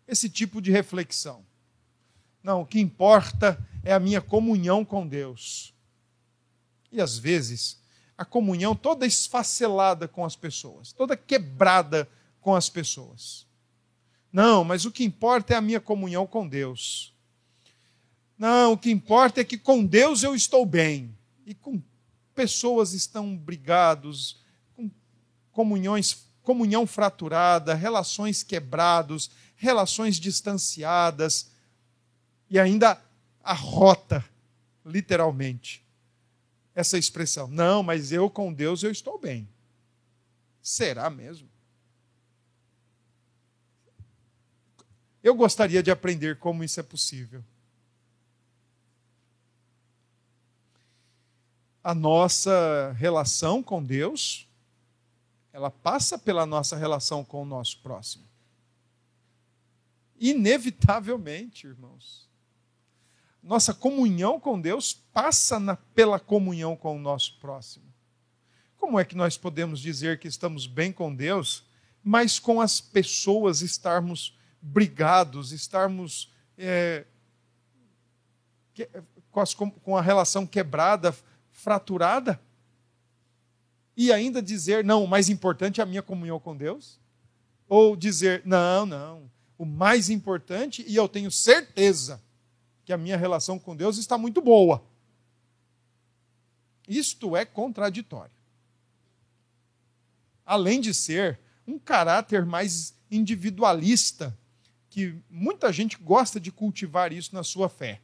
esse 0.06 0.28
tipo 0.28 0.60
de 0.60 0.70
reflexão. 0.70 1.44
Não, 2.42 2.62
o 2.62 2.66
que 2.66 2.80
importa 2.80 3.58
é 3.84 3.92
a 3.92 4.00
minha 4.00 4.20
comunhão 4.20 4.84
com 4.84 5.06
Deus. 5.06 5.74
E 6.90 7.00
às 7.00 7.18
vezes, 7.18 7.78
a 8.16 8.24
comunhão 8.24 8.74
toda 8.74 9.06
esfacelada 9.06 10.08
com 10.08 10.24
as 10.24 10.36
pessoas, 10.36 10.92
toda 10.92 11.16
quebrada 11.16 12.08
com 12.40 12.54
as 12.54 12.68
pessoas. 12.68 13.46
Não, 14.32 14.64
mas 14.64 14.84
o 14.84 14.90
que 14.90 15.04
importa 15.04 15.54
é 15.54 15.56
a 15.56 15.60
minha 15.60 15.80
comunhão 15.80 16.26
com 16.26 16.46
Deus. 16.46 17.14
Não, 18.38 18.72
o 18.72 18.78
que 18.78 18.90
importa 18.90 19.40
é 19.40 19.44
que 19.44 19.58
com 19.58 19.84
Deus 19.84 20.22
eu 20.22 20.34
estou 20.34 20.64
bem. 20.64 21.14
E 21.44 21.54
com 21.54 21.80
pessoas 22.40 22.94
estão 22.94 23.36
brigados, 23.36 24.40
com 24.74 24.90
comunhões, 25.52 26.26
comunhão 26.40 26.86
fraturada, 26.86 27.74
relações 27.74 28.42
quebrados, 28.42 29.30
relações 29.56 30.18
distanciadas 30.18 31.50
e 32.48 32.58
ainda 32.58 32.98
a 33.44 33.52
rota, 33.52 34.24
literalmente. 34.86 35.84
Essa 36.74 36.96
expressão. 36.96 37.46
Não, 37.46 37.82
mas 37.82 38.10
eu 38.10 38.30
com 38.30 38.50
Deus 38.50 38.82
eu 38.82 38.90
estou 38.90 39.18
bem. 39.18 39.46
Será 40.62 41.10
mesmo? 41.10 41.46
Eu 45.22 45.34
gostaria 45.34 45.82
de 45.82 45.90
aprender 45.90 46.38
como 46.38 46.64
isso 46.64 46.80
é 46.80 46.82
possível. 46.82 47.44
A 51.82 51.94
nossa 51.94 52.92
relação 52.98 53.62
com 53.62 53.82
Deus, 53.82 54.46
ela 55.52 55.70
passa 55.70 56.18
pela 56.18 56.44
nossa 56.44 56.76
relação 56.76 57.24
com 57.24 57.42
o 57.42 57.46
nosso 57.46 57.80
próximo. 57.80 58.24
Inevitavelmente, 60.18 61.66
irmãos. 61.66 62.28
Nossa 63.42 63.72
comunhão 63.72 64.38
com 64.38 64.60
Deus 64.60 64.92
passa 64.92 65.58
na, 65.58 65.74
pela 65.76 66.20
comunhão 66.20 66.76
com 66.76 66.96
o 66.96 67.00
nosso 67.00 67.38
próximo. 67.38 67.86
Como 68.76 69.00
é 69.00 69.04
que 69.04 69.16
nós 69.16 69.38
podemos 69.38 69.80
dizer 69.80 70.18
que 70.18 70.28
estamos 70.28 70.66
bem 70.66 70.92
com 70.92 71.14
Deus, 71.14 71.64
mas 72.04 72.38
com 72.38 72.60
as 72.60 72.80
pessoas 72.80 73.62
estarmos 73.62 74.38
brigados, 74.60 75.52
estarmos 75.52 76.30
é, 76.56 77.06
com, 79.30 79.40
as, 79.40 79.54
com 79.54 79.96
a 79.96 80.02
relação 80.02 80.46
quebrada, 80.46 81.14
fraturada? 81.60 82.40
E 83.96 84.12
ainda 84.12 84.40
dizer, 84.40 84.82
não, 84.84 85.04
o 85.04 85.08
mais 85.08 85.28
importante 85.28 85.80
é 85.80 85.82
a 85.82 85.86
minha 85.86 86.02
comunhão 86.02 86.40
com 86.40 86.56
Deus? 86.56 86.98
Ou 87.68 87.94
dizer, 87.94 88.42
não, 88.44 88.86
não, 88.86 89.30
o 89.58 89.64
mais 89.64 90.08
importante, 90.08 90.84
e 90.88 90.96
eu 90.96 91.08
tenho 91.08 91.30
certeza 91.30 92.22
que 92.84 92.92
a 92.92 92.98
minha 92.98 93.16
relação 93.16 93.58
com 93.58 93.76
Deus 93.76 93.98
está 93.98 94.16
muito 94.16 94.40
boa. 94.40 94.82
Isto 96.88 97.36
é 97.36 97.44
contraditório. 97.44 98.32
Além 100.44 100.80
de 100.80 100.92
ser 100.94 101.38
um 101.66 101.78
caráter 101.78 102.44
mais 102.44 102.94
individualista 103.10 104.36
que 104.88 105.14
muita 105.30 105.72
gente 105.72 105.96
gosta 105.96 106.40
de 106.40 106.50
cultivar 106.50 107.12
isso 107.12 107.34
na 107.34 107.44
sua 107.44 107.68
fé. 107.68 108.00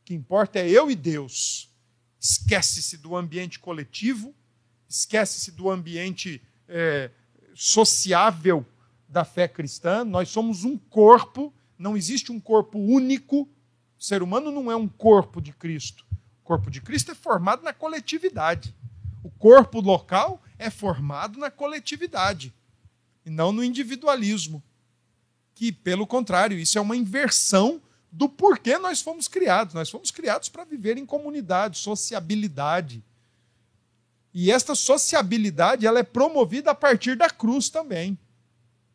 O 0.00 0.04
que 0.04 0.14
importa 0.14 0.58
é 0.58 0.68
eu 0.68 0.90
e 0.90 0.96
Deus. 0.96 1.70
Esquece-se 2.24 2.96
do 2.96 3.14
ambiente 3.14 3.58
coletivo, 3.58 4.34
esquece-se 4.88 5.52
do 5.52 5.68
ambiente 5.68 6.40
é, 6.66 7.10
sociável 7.54 8.64
da 9.06 9.26
fé 9.26 9.46
cristã. 9.46 10.06
Nós 10.06 10.30
somos 10.30 10.64
um 10.64 10.78
corpo, 10.78 11.52
não 11.78 11.94
existe 11.94 12.32
um 12.32 12.40
corpo 12.40 12.78
único. 12.78 13.42
O 13.98 14.02
ser 14.02 14.22
humano 14.22 14.50
não 14.50 14.72
é 14.72 14.74
um 14.74 14.88
corpo 14.88 15.38
de 15.38 15.52
Cristo. 15.52 16.02
O 16.40 16.44
corpo 16.44 16.70
de 16.70 16.80
Cristo 16.80 17.12
é 17.12 17.14
formado 17.14 17.62
na 17.62 17.74
coletividade. 17.74 18.74
O 19.22 19.28
corpo 19.28 19.82
local 19.82 20.42
é 20.58 20.70
formado 20.70 21.38
na 21.38 21.50
coletividade 21.50 22.54
e 23.26 23.28
não 23.28 23.52
no 23.52 23.62
individualismo 23.62 24.62
que, 25.54 25.70
pelo 25.70 26.06
contrário, 26.06 26.58
isso 26.58 26.78
é 26.78 26.80
uma 26.80 26.96
inversão 26.96 27.82
do 28.16 28.28
porquê 28.28 28.78
nós 28.78 29.02
fomos 29.02 29.26
criados. 29.26 29.74
Nós 29.74 29.90
fomos 29.90 30.12
criados 30.12 30.48
para 30.48 30.64
viver 30.64 30.96
em 30.96 31.04
comunidade, 31.04 31.78
sociabilidade. 31.78 33.02
E 34.32 34.52
esta 34.52 34.74
sociabilidade 34.76 35.84
ela 35.84 35.98
é 35.98 36.04
promovida 36.04 36.70
a 36.70 36.74
partir 36.74 37.16
da 37.16 37.28
cruz 37.28 37.68
também. 37.68 38.16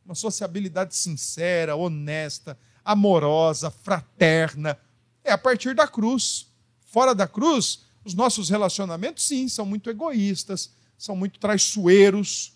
Uma 0.06 0.16
sociabilidade 0.16 0.96
sincera, 0.96 1.76
honesta, 1.76 2.58
amorosa, 2.84 3.70
fraterna. 3.70 4.80
É 5.22 5.34
a 5.34 5.38
partir 5.38 5.76
da 5.76 5.88
cruz. 5.88 6.48
Fora 6.86 7.14
da 7.14 7.28
cruz, 7.28 7.82
os 8.06 8.14
nossos 8.14 8.50
relacionamentos, 8.50 9.26
sim, 9.26 9.50
são 9.50 9.66
muito 9.66 9.90
egoístas, 9.90 10.72
são 10.98 11.16
muito 11.16 11.40
traiçoeiros, 11.40 12.54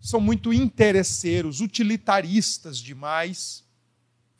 são 0.00 0.20
muito 0.20 0.54
interesseiros, 0.54 1.60
utilitaristas 1.60 2.78
demais. 2.78 3.62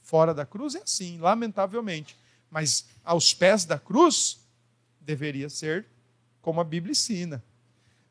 Fora 0.09 0.33
da 0.33 0.47
cruz 0.47 0.75
é 0.75 0.83
assim, 0.83 1.19
lamentavelmente. 1.19 2.17
Mas 2.51 2.87
aos 3.05 3.35
pés 3.35 3.67
da 3.67 3.79
cruz, 3.79 4.41
deveria 5.01 5.51
ser 5.51 5.85
como 6.41 6.63
a 6.63 6.65
Bíblia 6.65 6.93
ensina. 6.93 7.45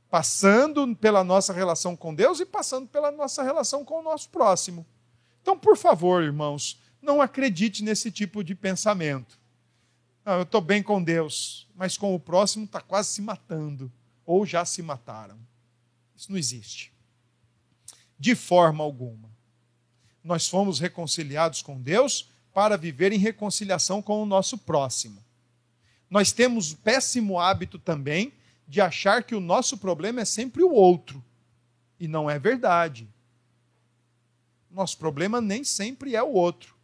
Passando 0.07 0.95
pela 0.95 1.23
nossa 1.23 1.51
relação 1.51 1.95
com 1.95 2.13
Deus 2.13 2.39
e 2.39 2.45
passando 2.45 2.87
pela 2.87 3.09
nossa 3.09 3.41
relação 3.41 3.83
com 3.83 3.95
o 3.99 4.03
nosso 4.03 4.29
próximo. 4.29 4.85
Então, 5.41 5.57
por 5.57 5.75
favor, 5.75 6.21
irmãos, 6.21 6.79
não 7.01 7.19
acredite 7.19 7.83
nesse 7.83 8.11
tipo 8.11 8.43
de 8.43 8.53
pensamento. 8.53 9.39
Não, 10.23 10.33
eu 10.33 10.43
estou 10.43 10.61
bem 10.61 10.83
com 10.83 11.01
Deus, 11.01 11.67
mas 11.73 11.97
com 11.97 12.13
o 12.13 12.19
próximo 12.19 12.65
está 12.65 12.79
quase 12.79 13.09
se 13.09 13.23
matando, 13.23 13.91
ou 14.23 14.45
já 14.45 14.63
se 14.65 14.83
mataram. 14.83 15.39
Isso 16.15 16.31
não 16.31 16.37
existe 16.37 16.95
de 18.19 18.35
forma 18.35 18.83
alguma. 18.83 19.29
Nós 20.27 20.45
fomos 20.45 20.77
reconciliados 20.77 21.61
com 21.61 21.81
Deus 21.81 22.27
para 22.53 22.75
viver 22.75 23.13
em 23.13 23.17
reconciliação 23.17 24.01
com 24.01 24.21
o 24.21 24.25
nosso 24.25 24.57
próximo. 24.57 25.23
Nós 26.09 26.33
temos 26.33 26.73
o 26.73 26.77
péssimo 26.79 27.39
hábito 27.39 27.79
também 27.79 28.33
de 28.67 28.81
achar 28.81 29.23
que 29.23 29.33
o 29.33 29.39
nosso 29.39 29.77
problema 29.77 30.19
é 30.19 30.25
sempre 30.25 30.63
o 30.63 30.73
outro. 30.73 31.23
E 31.97 32.09
não 32.09 32.29
é 32.29 32.37
verdade. 32.37 33.07
Nosso 34.69 34.97
problema 34.97 35.39
nem 35.39 35.63
sempre 35.63 36.13
é 36.13 36.21
o 36.21 36.33
outro. 36.33 36.75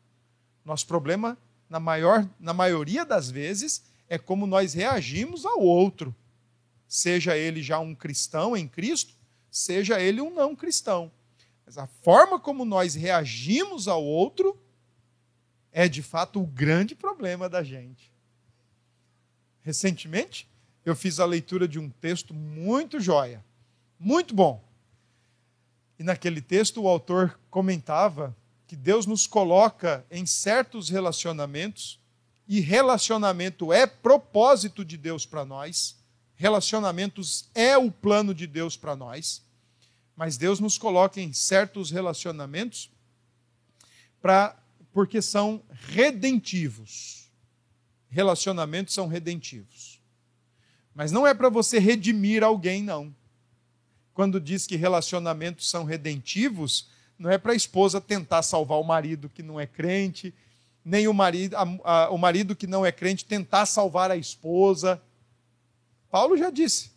Nosso 0.63 0.87
problema, 0.87 1.37
na, 1.69 1.81
maior, 1.81 2.25
na 2.39 2.53
maioria 2.53 3.03
das 3.03 3.29
vezes, 3.29 3.83
é 4.07 4.17
como 4.17 4.47
nós 4.47 4.73
reagimos 4.73 5.45
ao 5.45 5.59
outro. 5.59 6.15
Seja 6.87 7.35
ele 7.35 7.61
já 7.61 7.77
um 7.77 7.93
cristão 7.93 8.55
em 8.55 8.69
Cristo, 8.69 9.13
seja 9.51 9.99
ele 9.99 10.21
um 10.21 10.33
não 10.33 10.55
cristão. 10.55 11.11
Mas 11.73 11.77
a 11.79 11.87
forma 11.87 12.39
como 12.39 12.65
nós 12.65 12.93
reagimos 12.93 13.87
ao 13.87 14.03
outro 14.03 14.55
é 15.71 15.89
de 15.89 16.03
fato 16.03 16.39
o 16.39 16.45
grande 16.45 16.93
problema 16.93 17.49
da 17.49 17.63
gente. 17.63 18.11
Recentemente, 19.63 20.47
eu 20.85 20.95
fiz 20.95 21.19
a 21.19 21.25
leitura 21.25 21.67
de 21.67 21.79
um 21.79 21.89
texto 21.89 22.31
muito 22.31 22.99
joia, 22.99 23.43
muito 23.99 24.35
bom. 24.35 24.63
E 25.97 26.03
naquele 26.03 26.41
texto 26.41 26.79
o 26.79 26.87
autor 26.87 27.39
comentava 27.49 28.37
que 28.67 28.75
Deus 28.75 29.07
nos 29.07 29.25
coloca 29.25 30.05
em 30.11 30.27
certos 30.27 30.89
relacionamentos 30.89 31.99
e 32.47 32.59
relacionamento 32.59 33.73
é 33.73 33.87
propósito 33.87 34.85
de 34.85 34.95
Deus 34.95 35.25
para 35.25 35.43
nós. 35.43 35.97
Relacionamentos 36.35 37.49
é 37.55 37.75
o 37.75 37.91
plano 37.91 38.31
de 38.31 38.45
Deus 38.45 38.77
para 38.77 38.95
nós. 38.95 39.41
Mas 40.15 40.37
Deus 40.37 40.59
nos 40.59 40.77
coloca 40.77 41.19
em 41.19 41.33
certos 41.33 41.91
relacionamentos 41.91 42.91
para 44.21 44.57
porque 44.93 45.21
são 45.21 45.61
redentivos. 45.71 47.31
Relacionamentos 48.09 48.93
são 48.93 49.07
redentivos. 49.07 49.99
Mas 50.93 51.11
não 51.11 51.25
é 51.25 51.33
para 51.33 51.49
você 51.49 51.79
redimir 51.79 52.43
alguém, 52.43 52.83
não. 52.83 53.13
Quando 54.13 54.39
diz 54.39 54.67
que 54.67 54.75
relacionamentos 54.75 55.67
são 55.67 55.83
redentivos, 55.83 56.87
não 57.17 57.31
é 57.31 57.37
para 57.39 57.53
a 57.53 57.55
esposa 57.55 57.99
tentar 57.99 58.43
salvar 58.43 58.79
o 58.79 58.83
marido 58.83 59.27
que 59.27 59.41
não 59.41 59.59
é 59.59 59.65
crente, 59.65 60.33
nem 60.85 61.07
o 61.07 61.13
marido, 61.13 61.55
a, 61.55 61.63
a, 61.83 62.09
o 62.11 62.17
marido 62.17 62.55
que 62.55 62.67
não 62.67 62.85
é 62.85 62.91
crente 62.91 63.25
tentar 63.25 63.65
salvar 63.65 64.11
a 64.11 64.17
esposa. 64.17 65.01
Paulo 66.11 66.37
já 66.37 66.51
disse: 66.51 66.91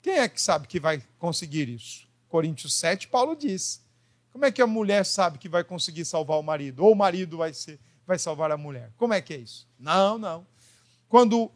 quem 0.00 0.18
é 0.18 0.28
que 0.28 0.40
sabe 0.40 0.68
que 0.68 0.78
vai 0.78 1.02
conseguir 1.18 1.68
isso? 1.68 2.09
Coríntios 2.30 2.72
7, 2.74 3.08
Paulo 3.08 3.36
diz. 3.36 3.84
Como 4.32 4.44
é 4.44 4.52
que 4.52 4.62
a 4.62 4.66
mulher 4.66 5.04
sabe 5.04 5.36
que 5.36 5.48
vai 5.48 5.64
conseguir 5.64 6.04
salvar 6.04 6.38
o 6.38 6.42
marido? 6.42 6.84
Ou 6.84 6.92
o 6.92 6.96
marido 6.96 7.36
vai, 7.36 7.52
ser, 7.52 7.78
vai 8.06 8.18
salvar 8.18 8.50
a 8.52 8.56
mulher? 8.56 8.92
Como 8.96 9.12
é 9.12 9.20
que 9.20 9.34
é 9.34 9.36
isso? 9.36 9.68
Não, 9.78 10.16
não. 10.16 10.46
Quando 11.08 11.50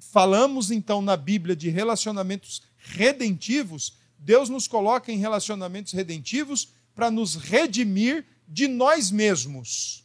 falamos 0.00 0.70
então 0.72 1.00
na 1.00 1.16
Bíblia 1.16 1.54
de 1.54 1.70
relacionamentos 1.70 2.62
redentivos, 2.76 3.96
Deus 4.18 4.48
nos 4.48 4.66
coloca 4.66 5.12
em 5.12 5.18
relacionamentos 5.18 5.92
redentivos 5.92 6.72
para 6.94 7.10
nos 7.10 7.36
redimir 7.36 8.26
de 8.46 8.66
nós 8.66 9.12
mesmos. 9.12 10.04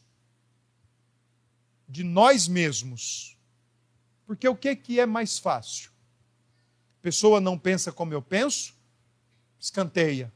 De 1.90 2.04
nós 2.04 2.48
mesmos. 2.48 3.36
Porque 4.28 4.48
o 4.48 4.56
que, 4.56 5.00
é 5.00 5.06
mais 5.08 5.40
fácil? 5.40 5.92
Pessoa 7.02 7.42
não 7.42 7.58
pensa 7.58 7.92
como 7.92 8.14
eu 8.14 8.22
penso, 8.22 8.76
escanteia. 9.64 10.30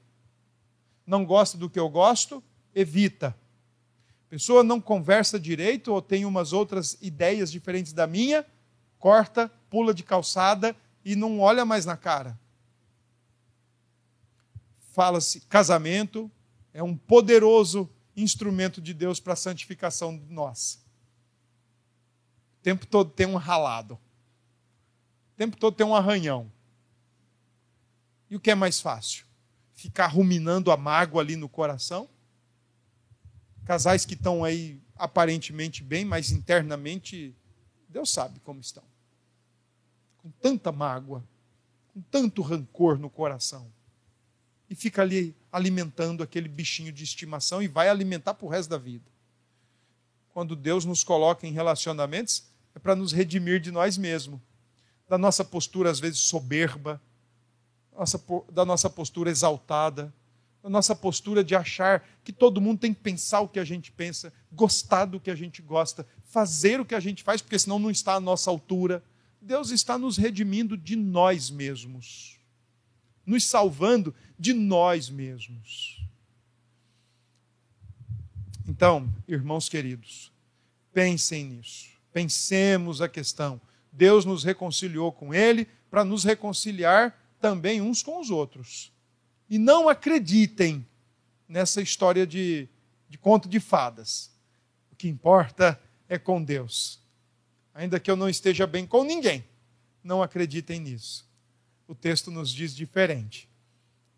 Não 1.05 1.25
gosta 1.25 1.57
do 1.57 1.69
que 1.69 1.77
eu 1.77 1.89
gosto, 1.89 2.41
evita. 2.73 3.35
Pessoa 4.29 4.63
não 4.63 4.79
conversa 4.79 5.37
direito 5.37 5.93
ou 5.93 6.01
tem 6.01 6.23
umas 6.23 6.53
outras 6.53 6.97
ideias 7.01 7.51
diferentes 7.51 7.91
da 7.91 8.07
minha, 8.07 8.45
corta, 8.97 9.51
pula 9.69 9.93
de 9.93 10.01
calçada 10.01 10.73
e 11.03 11.13
não 11.13 11.41
olha 11.41 11.65
mais 11.65 11.85
na 11.85 11.97
cara. 11.97 12.39
Fala-se 14.93 15.41
casamento 15.41 16.31
é 16.73 16.81
um 16.81 16.95
poderoso 16.95 17.89
instrumento 18.15 18.81
de 18.81 18.93
Deus 18.93 19.19
para 19.19 19.33
a 19.33 19.37
santificação 19.37 20.17
de 20.17 20.31
nós. 20.31 20.79
O 22.59 22.63
tempo 22.63 22.85
todo 22.85 23.11
tem 23.11 23.27
um 23.27 23.35
ralado. 23.35 23.95
O 23.95 25.37
tempo 25.37 25.57
todo 25.57 25.75
tem 25.75 25.85
um 25.85 25.95
arranhão. 25.95 26.49
E 28.29 28.35
o 28.35 28.39
que 28.39 28.51
é 28.51 28.55
mais 28.55 28.79
fácil? 28.79 29.25
Ficar 29.73 30.07
ruminando 30.07 30.71
a 30.71 30.77
mágoa 30.77 31.21
ali 31.21 31.35
no 31.35 31.47
coração? 31.47 32.09
Casais 33.65 34.05
que 34.05 34.13
estão 34.13 34.43
aí 34.43 34.81
aparentemente 34.95 35.83
bem, 35.83 36.03
mas 36.03 36.31
internamente 36.31 37.35
Deus 37.87 38.09
sabe 38.09 38.39
como 38.39 38.59
estão. 38.59 38.83
Com 40.17 40.29
tanta 40.29 40.71
mágoa, 40.71 41.23
com 41.93 42.01
tanto 42.01 42.41
rancor 42.41 42.97
no 42.97 43.09
coração. 43.09 43.71
E 44.69 44.75
fica 44.75 45.01
ali 45.01 45.35
alimentando 45.51 46.21
aquele 46.21 46.49
bichinho 46.49 46.91
de 46.91 47.03
estimação 47.03 47.61
e 47.61 47.67
vai 47.67 47.87
alimentar 47.87 48.33
para 48.33 48.45
o 48.45 48.49
resto 48.49 48.69
da 48.69 48.77
vida. 48.77 49.09
Quando 50.29 50.55
Deus 50.55 50.85
nos 50.85 51.03
coloca 51.03 51.47
em 51.47 51.51
relacionamentos, 51.51 52.43
é 52.75 52.79
para 52.79 52.95
nos 52.95 53.11
redimir 53.11 53.59
de 53.59 53.71
nós 53.71 53.97
mesmos, 53.97 54.39
da 55.07 55.17
nossa 55.17 55.43
postura 55.43 55.89
às 55.89 55.99
vezes 55.99 56.19
soberba, 56.19 57.01
da 58.51 58.65
nossa 58.65 58.89
postura 58.89 59.29
exaltada, 59.29 60.13
da 60.61 60.69
nossa 60.69 60.95
postura 60.95 61.43
de 61.43 61.55
achar 61.55 62.07
que 62.23 62.31
todo 62.33 62.61
mundo 62.61 62.79
tem 62.79 62.93
que 62.93 63.01
pensar 63.01 63.41
o 63.41 63.47
que 63.47 63.59
a 63.59 63.65
gente 63.65 63.91
pensa, 63.91 64.33
gostar 64.51 65.05
do 65.05 65.19
que 65.19 65.31
a 65.31 65.35
gente 65.35 65.61
gosta, 65.61 66.05
fazer 66.25 66.79
o 66.79 66.85
que 66.85 66.95
a 66.95 66.99
gente 66.99 67.23
faz, 67.23 67.41
porque 67.41 67.57
senão 67.57 67.79
não 67.79 67.89
está 67.89 68.15
à 68.15 68.19
nossa 68.19 68.49
altura. 68.49 69.03
Deus 69.41 69.71
está 69.71 69.97
nos 69.97 70.17
redimindo 70.17 70.75
de 70.75 70.95
nós 70.95 71.49
mesmos, 71.49 72.37
nos 73.25 73.45
salvando 73.45 74.13
de 74.37 74.53
nós 74.53 75.09
mesmos. 75.09 76.05
Então, 78.67 79.09
irmãos 79.27 79.69
queridos, 79.69 80.31
pensem 80.93 81.45
nisso, 81.45 81.87
pensemos 82.11 83.01
a 83.01 83.07
questão. 83.07 83.61
Deus 83.91 84.25
nos 84.25 84.43
reconciliou 84.43 85.11
com 85.11 85.33
Ele 85.33 85.65
para 85.89 86.03
nos 86.03 86.25
reconciliar 86.25 87.17
também 87.39 87.81
uns 87.81 88.03
com 88.03 88.19
os 88.19 88.29
outros. 88.29 88.91
E 89.49 89.57
não 89.57 89.87
acreditem 89.87 90.85
nessa 91.47 91.81
história 91.81 92.25
de, 92.27 92.67
de 93.09 93.17
conto 93.17 93.47
de 93.47 93.59
fadas. 93.59 94.31
O 94.91 94.95
que 94.95 95.07
importa 95.07 95.79
é 96.09 96.17
com 96.17 96.43
Deus. 96.43 96.99
Ainda 97.73 97.99
que 97.99 98.09
eu 98.09 98.15
não 98.15 98.27
esteja 98.27 98.65
bem 98.65 98.85
com 98.85 99.03
ninguém, 99.03 99.45
não 100.03 100.23
acreditem 100.23 100.79
nisso. 100.79 101.27
O 101.87 101.95
texto 101.95 102.31
nos 102.31 102.51
diz 102.51 102.75
diferente 102.75 103.47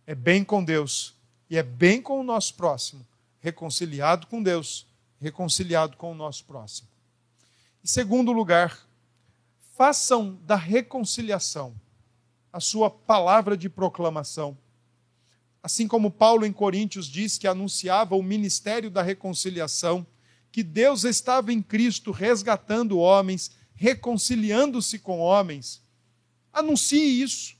é 0.10 0.16
bem 0.16 0.44
com 0.44 0.64
Deus 0.64 1.14
e 1.48 1.56
é 1.56 1.62
bem 1.62 2.02
com 2.02 2.20
o 2.20 2.24
nosso 2.24 2.56
próximo, 2.56 3.06
reconciliado 3.40 4.26
com 4.26 4.42
Deus, 4.42 4.88
reconciliado 5.22 5.96
com 5.98 6.12
o 6.12 6.16
nosso 6.16 6.46
próximo. 6.46 6.88
Em 7.84 7.88
segundo 7.88 8.32
lugar, 8.32 8.88
façam 9.78 10.34
da 10.48 10.56
reconciliação 10.56 11.80
a 12.52 12.60
sua 12.60 12.89
palavra 12.89 13.56
de 13.56 13.70
proclamação. 13.70 14.58
Assim 15.62 15.88
como 15.88 16.10
Paulo 16.10 16.45
em 16.45 16.54
Coríntios 16.54 17.08
diz 17.08 17.38
que 17.38 17.47
anunciava 17.47 18.16
o 18.16 18.24
ministério 18.24 18.89
da 18.89 19.02
reconciliação, 19.02 20.06
que 20.52 20.64
Deus 20.64 21.04
estava 21.04 21.54
em 21.54 21.62
Cristo 21.62 22.12
resgatando 22.12 22.97
homens, 22.97 23.52
reconciliando-se 23.76 25.00
com 25.00 25.20
homens. 25.20 25.84
Anuncie 26.52 27.22
isso. 27.22 27.56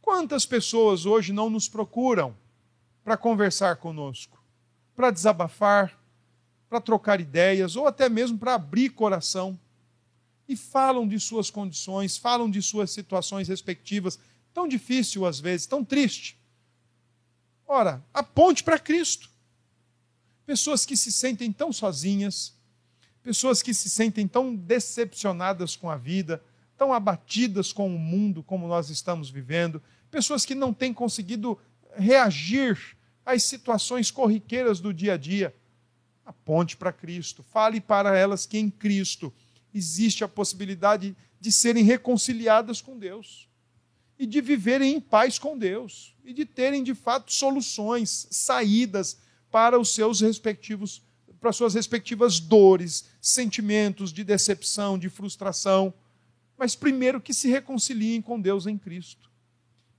Quantas 0.00 0.46
pessoas 0.46 1.04
hoje 1.06 1.32
não 1.32 1.50
nos 1.50 1.68
procuram 1.68 2.36
para 3.02 3.16
conversar 3.16 3.76
conosco, 3.76 4.42
para 4.94 5.10
desabafar, 5.10 5.98
para 6.68 6.80
trocar 6.80 7.20
ideias 7.20 7.76
ou 7.76 7.86
até 7.86 8.08
mesmo 8.08 8.38
para 8.38 8.54
abrir 8.54 8.90
coração 8.90 9.58
e 10.48 10.56
falam 10.56 11.06
de 11.08 11.18
suas 11.18 11.50
condições, 11.50 12.16
falam 12.16 12.50
de 12.50 12.60
suas 12.60 12.90
situações 12.90 13.48
respectivas, 13.48 14.18
tão 14.52 14.68
difícil 14.68 15.24
às 15.26 15.40
vezes, 15.40 15.66
tão 15.66 15.84
triste. 15.84 16.38
Ora, 17.66 18.04
aponte 18.12 18.62
para 18.62 18.78
Cristo. 18.78 19.30
Pessoas 20.46 20.84
que 20.84 20.96
se 20.96 21.10
sentem 21.10 21.50
tão 21.50 21.72
sozinhas, 21.72 22.54
pessoas 23.22 23.62
que 23.62 23.72
se 23.72 23.88
sentem 23.88 24.28
tão 24.28 24.54
decepcionadas 24.54 25.74
com 25.74 25.88
a 25.88 25.96
vida, 25.96 26.42
tão 26.76 26.92
abatidas 26.92 27.72
com 27.72 27.86
o 27.86 27.98
mundo 27.98 28.42
como 28.42 28.68
nós 28.68 28.90
estamos 28.90 29.30
vivendo, 29.30 29.82
pessoas 30.10 30.44
que 30.44 30.54
não 30.54 30.74
têm 30.74 30.92
conseguido 30.92 31.58
reagir 31.96 32.78
às 33.24 33.42
situações 33.44 34.10
corriqueiras 34.10 34.80
do 34.80 34.92
dia 34.92 35.14
a 35.14 35.16
dia. 35.16 35.54
Aponte 36.26 36.76
para 36.76 36.92
Cristo, 36.92 37.42
fale 37.42 37.80
para 37.80 38.16
elas 38.16 38.44
que 38.44 38.58
em 38.58 38.70
Cristo 38.70 39.32
existe 39.74 40.22
a 40.22 40.28
possibilidade 40.28 41.16
de 41.40 41.52
serem 41.52 41.84
reconciliadas 41.84 42.80
com 42.80 42.98
Deus 42.98 43.48
e 44.18 44.24
de 44.24 44.40
viverem 44.40 44.94
em 44.94 45.00
paz 45.00 45.38
com 45.38 45.58
Deus 45.58 46.14
e 46.24 46.32
de 46.32 46.46
terem 46.46 46.82
de 46.82 46.94
fato 46.94 47.32
soluções, 47.32 48.28
saídas 48.30 49.18
para 49.50 49.78
os 49.78 49.94
seus 49.94 50.20
respectivos 50.20 51.02
para 51.40 51.52
suas 51.52 51.74
respectivas 51.74 52.40
dores, 52.40 53.04
sentimentos 53.20 54.10
de 54.14 54.24
decepção, 54.24 54.98
de 54.98 55.10
frustração, 55.10 55.92
mas 56.56 56.74
primeiro 56.74 57.20
que 57.20 57.34
se 57.34 57.50
reconciliem 57.50 58.22
com 58.22 58.40
Deus 58.40 58.66
em 58.66 58.78
Cristo 58.78 59.30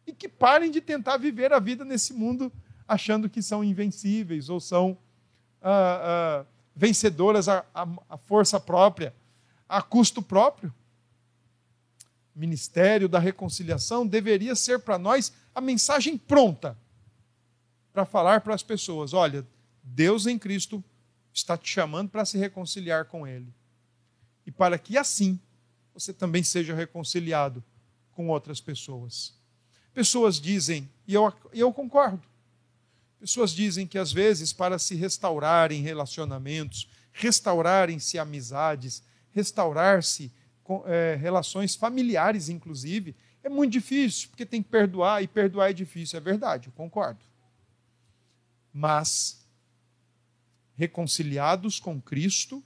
e 0.08 0.12
que 0.12 0.28
parem 0.28 0.72
de 0.72 0.82
tentar 0.82 1.18
viver 1.18 1.54
a 1.54 1.60
vida 1.60 1.86
nesse 1.86 2.14
mundo 2.14 2.52
achando 2.88 3.30
que 3.30 3.44
são 3.44 3.64
invencíveis 3.64 4.50
ou 4.50 4.60
são 4.60 4.98
ah, 5.62 6.02
ah, 6.02 6.46
vencedoras 6.76 7.48
à, 7.48 7.64
à 7.74 8.18
força 8.18 8.60
própria, 8.60 9.14
a 9.68 9.82
custo 9.82 10.22
próprio. 10.22 10.74
O 12.36 12.40
ministério 12.40 13.08
da 13.08 13.20
reconciliação 13.20 14.06
deveria 14.06 14.56
ser 14.56 14.80
para 14.80 14.98
nós 14.98 15.32
a 15.54 15.62
mensagem 15.62 16.18
pronta 16.18 16.78
para 17.94 18.06
falar 18.06 18.42
para 18.42 18.54
as 18.54 18.62
pessoas: 18.62 19.14
olha, 19.14 19.48
Deus 19.82 20.28
em 20.28 20.38
Cristo 20.38 20.84
está 21.34 21.58
te 21.58 21.70
chamando 21.70 22.10
para 22.10 22.26
se 22.26 22.38
reconciliar 22.38 23.06
com 23.06 23.26
Ele. 23.26 23.54
E 24.46 24.52
para 24.52 24.78
que 24.78 24.98
assim 24.98 25.40
você 25.94 26.14
também 26.14 26.44
seja 26.44 26.76
reconciliado 26.76 27.64
com 28.12 28.28
outras 28.28 28.60
pessoas. 28.60 29.34
Pessoas 29.94 30.40
dizem, 30.40 30.90
e 31.08 31.14
eu, 31.14 31.34
eu 31.54 31.72
concordo, 31.72 32.22
pessoas 33.20 33.52
dizem 33.52 33.88
que 33.88 33.98
às 33.98 34.12
vezes 34.12 34.52
para 34.52 34.78
se 34.78 34.94
restaurarem 34.94 35.82
relacionamentos, 35.82 36.90
restaurarem-se 37.14 38.20
amizades, 38.20 39.02
restaurar-se 39.36 40.32
é, 40.86 41.16
relações 41.16 41.76
familiares, 41.76 42.50
inclusive, 42.50 43.16
é 43.44 43.50
muito 43.50 43.74
difícil, 43.74 44.30
porque 44.30 44.48
tem 44.48 44.64
que 44.64 44.70
perdoar, 44.70 45.22
e 45.22 45.28
perdoar 45.28 45.70
é 45.70 45.74
difícil, 45.74 46.18
é 46.18 46.22
verdade, 46.22 46.70
eu 46.70 46.74
concordo. 46.74 47.24
Mas, 48.74 49.46
reconciliados 50.74 51.80
com 51.80 52.02
Cristo, 52.02 52.64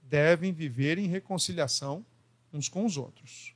devem 0.00 0.52
viver 0.52 0.98
em 0.98 1.08
reconciliação 1.08 2.06
uns 2.52 2.68
com 2.68 2.84
os 2.84 2.96
outros 2.96 3.54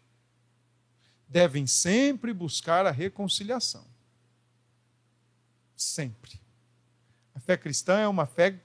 devem 1.28 1.66
sempre 1.66 2.32
buscar 2.32 2.86
a 2.86 2.90
reconciliação. 2.90 3.84
Sempre. 5.76 6.40
A 7.34 7.40
fé 7.40 7.57
cristã 7.57 7.99
é 7.99 8.09
uma 8.09 8.26
fé 8.26 8.59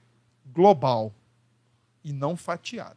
global 0.46 1.14
e 2.02 2.12
não 2.12 2.36
fatiada. 2.36 2.96